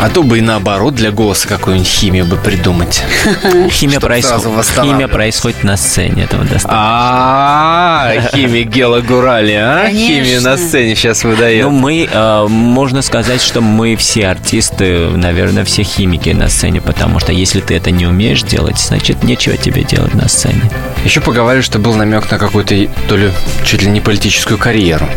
А 0.00 0.08
то 0.10 0.22
бы 0.22 0.38
и 0.38 0.40
наоборот 0.40 0.94
для 0.94 1.10
голоса 1.10 1.48
какую-нибудь 1.48 1.88
химию 1.88 2.26
бы 2.26 2.36
придумать. 2.36 3.02
Химия, 3.70 4.00
происход- 4.00 4.44
химия 4.82 5.08
происходит 5.08 5.64
на 5.64 5.76
сцене, 5.76 6.24
этого 6.24 6.42
достаточно. 6.42 6.72
А, 6.72 8.12
химия 8.34 8.64
Гела 8.64 9.00
Гурали, 9.00 9.52
а? 9.52 9.88
Химию 9.90 10.42
на 10.42 10.56
сцене 10.56 10.94
сейчас 10.94 11.24
выдает. 11.24 11.64
Ну, 11.64 11.70
мы, 11.70 12.08
э, 12.10 12.46
можно 12.48 13.02
сказать, 13.02 13.40
что 13.40 13.60
мы 13.60 13.96
все 13.96 14.26
артисты, 14.28 15.08
наверное, 15.10 15.64
все 15.64 15.82
химики 15.84 16.30
на 16.30 16.48
сцене, 16.48 16.80
потому 16.80 17.18
что 17.18 17.32
если 17.32 17.60
ты 17.60 17.74
это 17.74 17.90
не 17.90 18.06
умеешь 18.06 18.42
делать, 18.42 18.78
значит, 18.78 19.22
нечего 19.22 19.56
тебе 19.56 19.84
делать 19.84 20.14
на 20.14 20.28
сцене. 20.28 20.60
Еще 21.04 21.20
поговаривали, 21.20 21.64
что 21.64 21.78
был 21.78 21.94
намек 21.94 22.30
на 22.30 22.38
какую-то, 22.38 22.74
то 23.08 23.16
ли 23.16 23.30
чуть 23.64 23.82
ли 23.82 23.90
не 23.90 24.00
политическую 24.00 24.58
карьеру. 24.58 25.08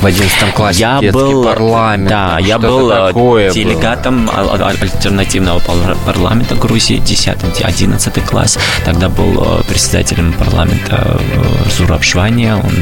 В 0.00 0.06
11 0.06 0.52
классе 0.54 0.80
Я 0.80 1.00
был, 1.12 1.44
парламент. 1.44 2.08
да, 2.08 2.38
я 2.40 2.58
был 2.58 2.90
э, 2.90 3.50
делегатом 3.52 4.05
а- 4.08 4.68
альтернативного 4.80 5.58
пар- 5.60 5.96
парламента 6.04 6.54
Грузии 6.54 6.98
10-11 7.00 8.20
класс. 8.26 8.58
Тогда 8.84 9.08
был 9.08 9.60
э, 9.60 9.62
председателем 9.68 10.32
парламента 10.32 11.18
э, 11.18 11.70
Зураб 11.76 12.02
Швания. 12.04 12.56
Он 12.56 12.72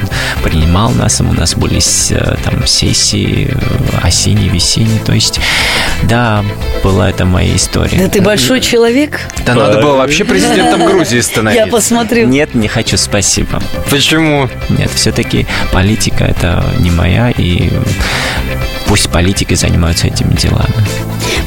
принимал 0.42 0.90
нас, 0.90 1.20
у 1.20 1.24
нас 1.24 1.54
были 1.54 1.80
э, 2.10 2.36
там 2.44 2.66
сессии 2.66 3.50
осенние, 4.02 4.48
весенние. 4.48 5.00
То 5.00 5.12
есть, 5.12 5.40
да, 6.02 6.44
была 6.82 7.10
это 7.10 7.24
моя 7.24 7.54
история. 7.56 7.98
Да 7.98 8.08
ты 8.08 8.20
большой 8.20 8.60
человек. 8.60 9.20
Да 9.46 9.54
надо 9.54 9.80
было 9.80 9.96
вообще 9.96 10.24
президентом 10.24 10.84
Грузии 10.86 11.16
Я 11.16 11.22
становиться. 11.22 11.66
посмотрю. 11.70 12.26
Нет, 12.28 12.54
не 12.54 12.68
хочу, 12.68 12.96
спасибо. 12.96 13.62
Почему? 13.90 14.48
Нет, 14.68 14.90
все-таки 14.94 15.46
политика 15.72 16.24
это 16.24 16.64
не 16.78 16.90
моя, 16.90 17.30
и 17.30 17.70
пусть 18.95 19.11
политики 19.11 19.55
занимаются 19.55 20.07
этими 20.07 20.36
делами. 20.36 20.72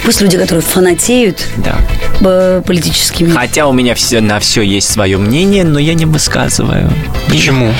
Пусть 0.04 0.20
люди, 0.20 0.38
которые 0.38 0.62
фанатеют 0.62 1.48
Да. 1.56 1.78
э, 2.20 2.62
политическими. 2.66 3.32
Хотя 3.32 3.68
у 3.68 3.72
меня 3.74 3.96
все, 3.96 4.20
на 4.20 4.42
все 4.42 4.62
есть 4.64 4.92
свое 4.92 5.18
мнение, 5.18 5.64
но 5.64 5.80
я 5.80 5.94
не 5.94 6.06
высказываю. 6.06 6.92
Почему? 7.30 7.74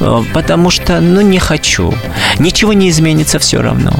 Э, 0.00 0.22
Потому 0.34 0.68
что, 0.68 1.00
ну, 1.00 1.22
не 1.22 1.38
хочу. 1.38 1.94
Ничего 2.38 2.74
не 2.74 2.90
изменится 2.90 3.38
все 3.38 3.62
равно. 3.62 3.94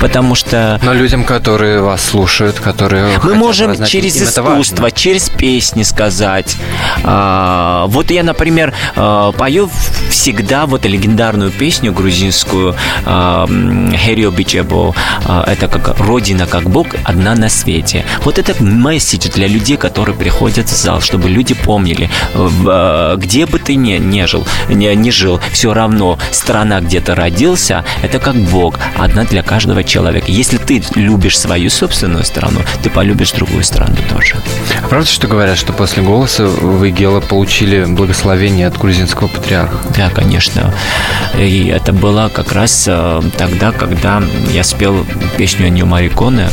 Потому 0.00 0.34
что 0.36 0.78
Но 0.82 0.92
людям, 0.92 1.24
которые 1.24 1.80
вас 1.80 2.02
слушают, 2.04 2.60
которые 2.60 3.06
мы 3.24 3.34
можем 3.34 3.66
обозначить, 3.70 3.92
через 3.92 4.16
им 4.16 4.22
это 4.28 4.30
искусство, 4.30 4.90
через 4.90 5.30
песни 5.30 5.82
сказать. 5.82 6.56
А, 7.02 7.86
вот 7.88 8.10
я, 8.10 8.22
например, 8.22 8.72
а, 8.96 9.32
пою 9.32 9.68
всегда 10.10 10.66
вот 10.66 10.84
легендарную 10.84 11.50
песню 11.50 11.92
грузинскую 11.92 12.76
а, 13.04 13.46
м, 13.46 13.92
«Херио 13.96 14.30
Бичебо». 14.44 14.94
А, 15.24 15.44
Это 15.46 15.68
как 15.68 15.98
«Родина 16.00 16.46
как 16.46 16.68
Бог, 16.70 16.86
одна 17.04 17.34
на 17.34 17.48
свете». 17.48 18.04
Вот 18.24 18.38
это 18.38 18.54
месседж 18.62 19.28
для 19.34 19.46
людей, 19.46 19.76
которые 19.76 20.16
приходят 20.16 20.66
в 20.68 20.76
зал, 20.76 21.00
чтобы 21.00 21.28
люди 21.28 21.54
помнили, 21.54 22.10
в, 22.34 22.68
а, 22.68 23.16
где 23.16 23.46
бы 23.46 23.58
ты 23.58 23.76
ни, 23.76 23.98
не 23.98 24.26
жил, 24.26 24.46
не, 24.68 24.94
не 24.94 25.10
жил, 25.10 25.40
все 25.52 25.72
равно 25.72 26.18
страна, 26.30 26.80
где 26.80 27.00
ты 27.00 27.14
родился, 27.14 27.84
это 28.02 28.18
как 28.18 28.34
Бог, 28.36 28.78
одна 28.98 29.24
для 29.24 29.42
каждого 29.42 29.82
человека. 29.84 30.26
Если 30.28 30.58
ты 30.58 30.82
любишь 30.94 31.38
свою 31.38 31.70
собственную 31.70 32.24
страну, 32.24 32.60
ты 32.82 32.90
полюбишь 32.90 33.32
другую 33.32 33.64
страну 33.64 33.96
тоже. 34.08 34.36
А 34.82 34.88
правда, 34.88 35.08
что 35.08 35.28
говорят, 35.28 35.58
что 35.58 35.72
после 35.72 36.02
голоса 36.02 36.44
вы, 36.44 36.90
Гела, 36.90 37.20
получили 37.20 37.84
благословение 37.84 38.66
от 38.66 38.78
грузинского 38.78 39.28
патриарха? 39.28 39.76
Да, 39.96 40.10
конечно. 40.10 40.74
И 41.38 41.68
это 41.68 41.92
было 41.92 42.30
как 42.32 42.52
раз 42.52 42.84
э, 42.86 43.22
тогда, 43.36 43.72
когда 43.72 44.22
я 44.52 44.64
спел 44.64 45.04
песню 45.36 45.68
Нью 45.68 45.86
Мариконе. 45.86 46.48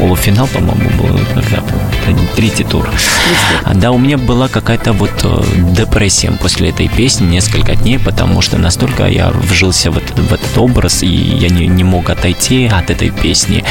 Полуфинал, 0.00 0.46
по-моему, 0.46 0.88
был 0.98 1.18
тогда, 1.34 1.62
третий 2.34 2.64
тур. 2.64 2.88
Да, 3.74 3.90
у 3.90 3.98
меня 3.98 4.16
была 4.16 4.48
какая-то 4.48 4.94
вот 4.94 5.10
э, 5.22 5.42
депрессия 5.72 6.30
после 6.32 6.70
этой 6.70 6.88
песни 6.88 7.26
несколько 7.26 7.76
дней, 7.76 7.98
потому 7.98 8.40
что 8.40 8.56
настолько 8.56 9.06
я 9.06 9.28
вжился 9.28 9.90
в 9.90 9.98
этот, 9.98 10.18
в 10.18 10.32
этот 10.32 10.56
образ, 10.56 11.02
и 11.02 11.06
я 11.06 11.50
не, 11.50 11.66
не 11.66 11.84
мог 11.84 12.08
отойти 12.08 12.66
от 12.66 12.90
этой 12.90 13.10
песни. 13.10 13.62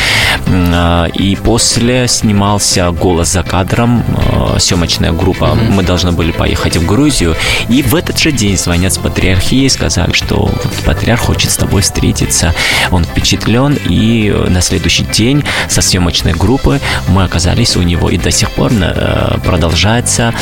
А, 0.47 1.05
И 1.05 1.35
после 1.35 2.07
снимался 2.07 2.91
«Голос 2.91 3.31
за 3.31 3.41
кадром», 3.41 4.03
э, 4.07 4.59
съемочная 4.59 5.11
группа. 5.11 5.55
Мы 5.55 5.81
должны 5.81 6.11
были 6.11 6.31
поехать 6.31 6.77
в 6.77 6.85
Грузию. 6.85 7.35
И 7.69 7.81
в 7.81 7.95
этот 7.95 8.19
же 8.19 8.31
день 8.31 8.57
звонят 8.57 8.93
с 8.93 8.99
патриархии 8.99 9.65
и 9.65 9.69
сказали, 9.69 10.13
что 10.13 10.45
вот 10.45 10.71
патриарх 10.85 11.21
хочет 11.21 11.49
с 11.49 11.57
тобой 11.57 11.81
встретиться. 11.81 12.53
Он 12.91 13.03
впечатлен, 13.03 13.77
и 13.89 14.31
на 14.47 14.61
следующий 14.61 15.03
день 15.03 15.43
со 15.67 15.81
съемочной 15.81 16.18
группы 16.23 16.79
мы 17.07 17.23
оказались 17.23 17.75
у 17.75 17.81
него, 17.81 18.09
и 18.09 18.17
до 18.17 18.31
сих 18.31 18.51
пор 18.51 18.71
э, 18.73 19.37
продолжается 19.43 20.33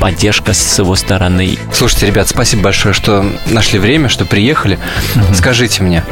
поддержка 0.00 0.52
с 0.52 0.78
его 0.78 0.94
стороны. 0.96 1.58
Слушайте, 1.72 2.06
ребят, 2.06 2.28
спасибо 2.28 2.64
большое, 2.64 2.94
что 2.94 3.24
нашли 3.46 3.78
время, 3.78 4.08
что 4.08 4.24
приехали. 4.24 4.78
Скажите 5.34 5.82
мне, 5.82 6.02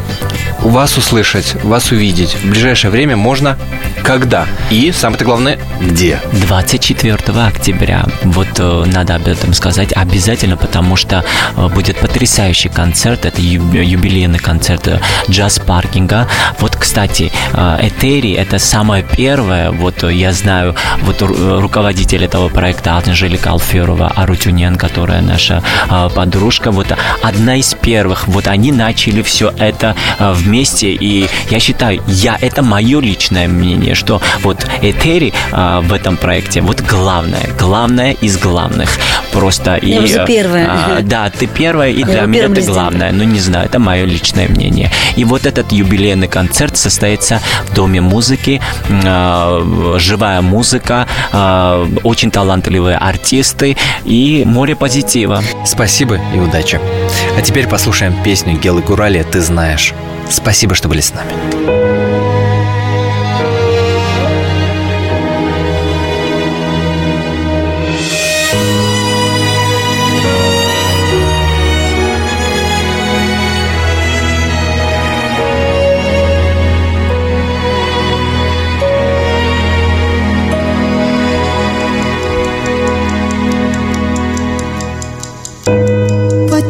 у 0.62 0.68
вас 0.68 0.96
услышать, 0.96 1.54
вас 1.62 1.90
увидеть 1.92 2.34
в 2.34 2.48
ближайшее 2.48 2.90
время 2.90 3.16
можно 3.16 3.58
когда? 4.04 4.46
И, 4.70 4.92
самое 4.92 5.24
главное, 5.24 5.58
где? 5.80 6.20
24 6.46 7.16
октября. 7.46 8.04
Вот 8.24 8.48
э, 8.58 8.84
надо 8.86 9.14
об 9.14 9.26
этом 9.26 9.54
сказать 9.54 9.92
обязательно, 9.94 10.58
потому 10.58 10.96
что 10.96 11.24
э, 11.56 11.68
будет 11.68 11.96
потрясающий 11.96 12.68
концерт. 12.68 13.24
Это 13.24 13.40
юбилейный 13.40 14.38
концерт 14.38 14.88
джаз-паркинга. 15.30 16.28
Вот, 16.58 16.76
кстати, 16.76 17.32
Этери– 17.54 18.32
это 18.34 18.58
самое 18.74 19.04
первое. 19.04 19.70
Вот 19.70 20.02
э, 20.02 20.12
я 20.12 20.32
знаю, 20.32 20.74
вот 21.02 21.22
э, 21.22 21.60
руководитель 21.60 22.24
этого 22.24 22.48
проекта 22.48 22.96
Анжелика 22.96 23.50
Алферова, 23.50 24.08
Арутюнен, 24.16 24.74
которая 24.74 25.22
наша 25.22 25.62
э, 25.88 26.08
подружка, 26.12 26.72
вот 26.72 26.88
одна 27.22 27.54
из 27.54 27.72
первых. 27.74 28.26
Вот 28.26 28.48
они 28.48 28.72
начали 28.72 29.22
все 29.22 29.52
это 29.60 29.94
э, 30.18 30.32
вместе, 30.32 30.90
и 30.90 31.28
я 31.50 31.60
считаю, 31.60 32.02
я 32.08 32.36
это 32.40 32.62
мое 32.62 32.98
личное 33.00 33.46
мнение, 33.46 33.94
что 33.94 34.20
вот 34.42 34.66
Этери 34.82 35.32
а, 35.52 35.80
в 35.80 35.92
этом 35.92 36.16
проекте 36.16 36.60
вот 36.60 36.80
главное, 36.80 37.48
главное 37.56 38.16
из 38.22 38.38
главных. 38.38 38.90
Просто 39.32 39.76
и 39.76 39.90
Я 39.90 40.00
уже 40.00 40.18
э, 40.22 40.26
первая. 40.26 40.68
а, 40.68 41.00
да, 41.00 41.30
ты 41.30 41.46
первая, 41.46 41.90
и 41.90 42.00
Я 42.00 42.06
для 42.06 42.20
меня 42.22 42.48
ты 42.48 42.62
главное. 42.62 43.12
Ну 43.12 43.22
не 43.22 43.38
знаю, 43.38 43.66
это 43.66 43.78
мое 43.78 44.04
личное 44.04 44.48
мнение. 44.48 44.90
И 45.14 45.24
вот 45.24 45.46
этот 45.46 45.70
юбилейный 45.70 46.26
концерт 46.28 46.76
состоится 46.76 47.40
в 47.70 47.74
Доме 47.74 48.00
музыки, 48.00 48.60
а, 49.04 49.96
живая 49.98 50.40
музыка, 50.40 51.06
а, 51.32 51.86
очень 52.02 52.30
талантливые 52.30 52.96
артисты 52.96 53.76
и 54.04 54.44
море 54.46 54.76
позитива. 54.76 55.42
Спасибо 55.66 56.18
и 56.34 56.38
удачи. 56.38 56.80
А 57.36 57.42
теперь 57.42 57.66
послушаем 57.66 58.14
песню 58.22 58.58
Гелы 58.58 58.82
Гурали 58.82 59.24
«Ты 59.30 59.40
знаешь». 59.40 59.92
Спасибо, 60.30 60.74
что 60.74 60.88
были 60.88 61.00
с 61.00 61.12
нами. 61.12 61.83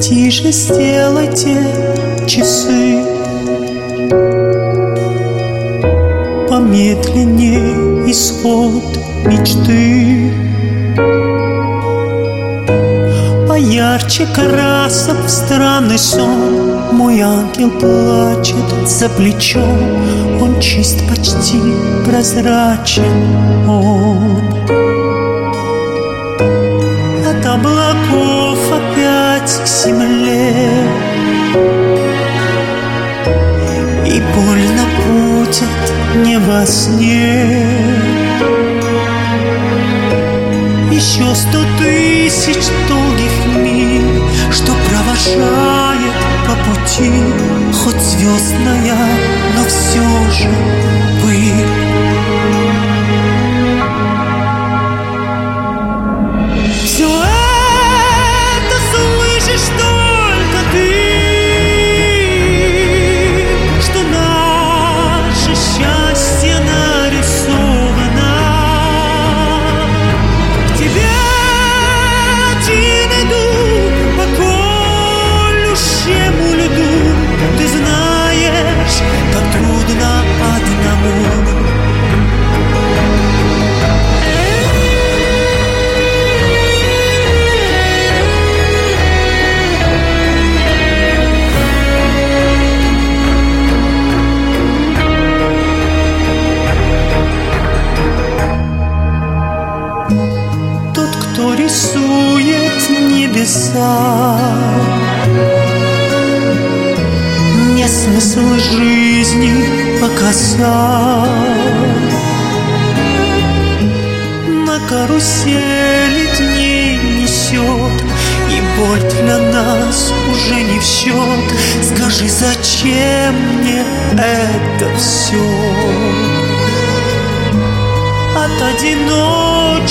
Потише 0.05 0.53
сделайте 0.53 1.57
часы. 2.27 3.03
Помедленнее 6.47 8.11
исход 8.11 8.83
мечты. 9.25 10.31
Поярче 13.49 14.27
красок 14.27 15.25
в 15.25 15.31
странный 15.31 15.99
сон. 15.99 16.93
Мой 16.93 17.23
ангел 17.23 17.71
плачет 17.71 18.87
за 18.87 19.09
плечом. 19.09 20.43
Он 20.43 20.61
чист 20.61 20.99
почти 21.09 21.63
прозрачен. 22.05 23.67
Он 23.67 24.54
опять 29.45 29.63
к 29.63 29.67
земле 29.67 30.53
И 34.07 34.21
больно 34.35 34.85
будет 35.07 36.27
не 36.27 36.39
во 36.39 36.65
сне. 36.67 37.67
Еще 40.91 41.35
сто 41.35 41.59
тысяч 41.79 42.71
долгих 42.89 43.63
миль 43.63 44.23
Что 44.51 44.73
провожает 44.89 46.15
по 46.47 46.55
пути. 46.71 47.13
Хоть 47.73 48.01
звездная, 48.01 48.97
но 49.57 49.65
все 49.67 50.01
же 50.31 51.14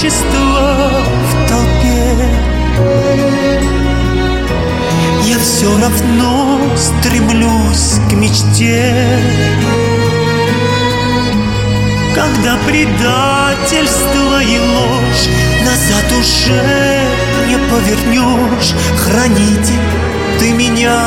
одиночества 0.03 0.89
в 1.29 1.49
толпе. 1.49 2.15
Я 5.23 5.39
все 5.39 5.69
равно 5.79 6.59
стремлюсь 6.75 7.99
к 8.09 8.13
мечте. 8.13 9.19
Когда 12.13 12.57
предательство 12.67 14.43
и 14.43 14.59
ложь 14.59 15.29
Назад 15.65 16.11
уже 16.19 17.01
не 17.47 17.57
повернешь 17.71 18.75
Хранитель, 18.99 19.81
ты 20.39 20.51
меня 20.51 20.99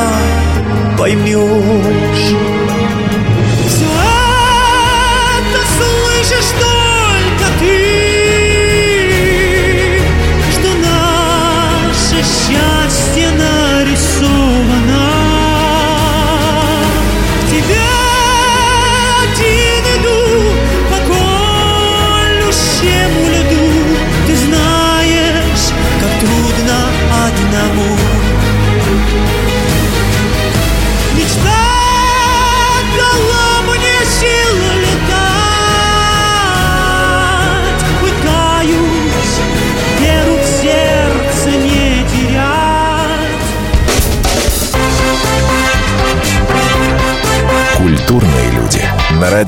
поймешь 0.99 2.34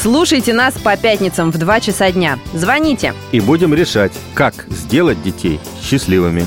Слушайте 0.00 0.52
нас 0.52 0.74
по 0.74 0.96
пятницам 0.96 1.50
в 1.50 1.58
2 1.58 1.80
часа 1.80 2.12
дня. 2.12 2.38
Звоните. 2.52 3.14
И 3.32 3.40
будем 3.40 3.72
решать, 3.72 4.12
как 4.34 4.66
сделать 4.68 5.22
детей 5.22 5.58
счастливыми. 5.82 6.46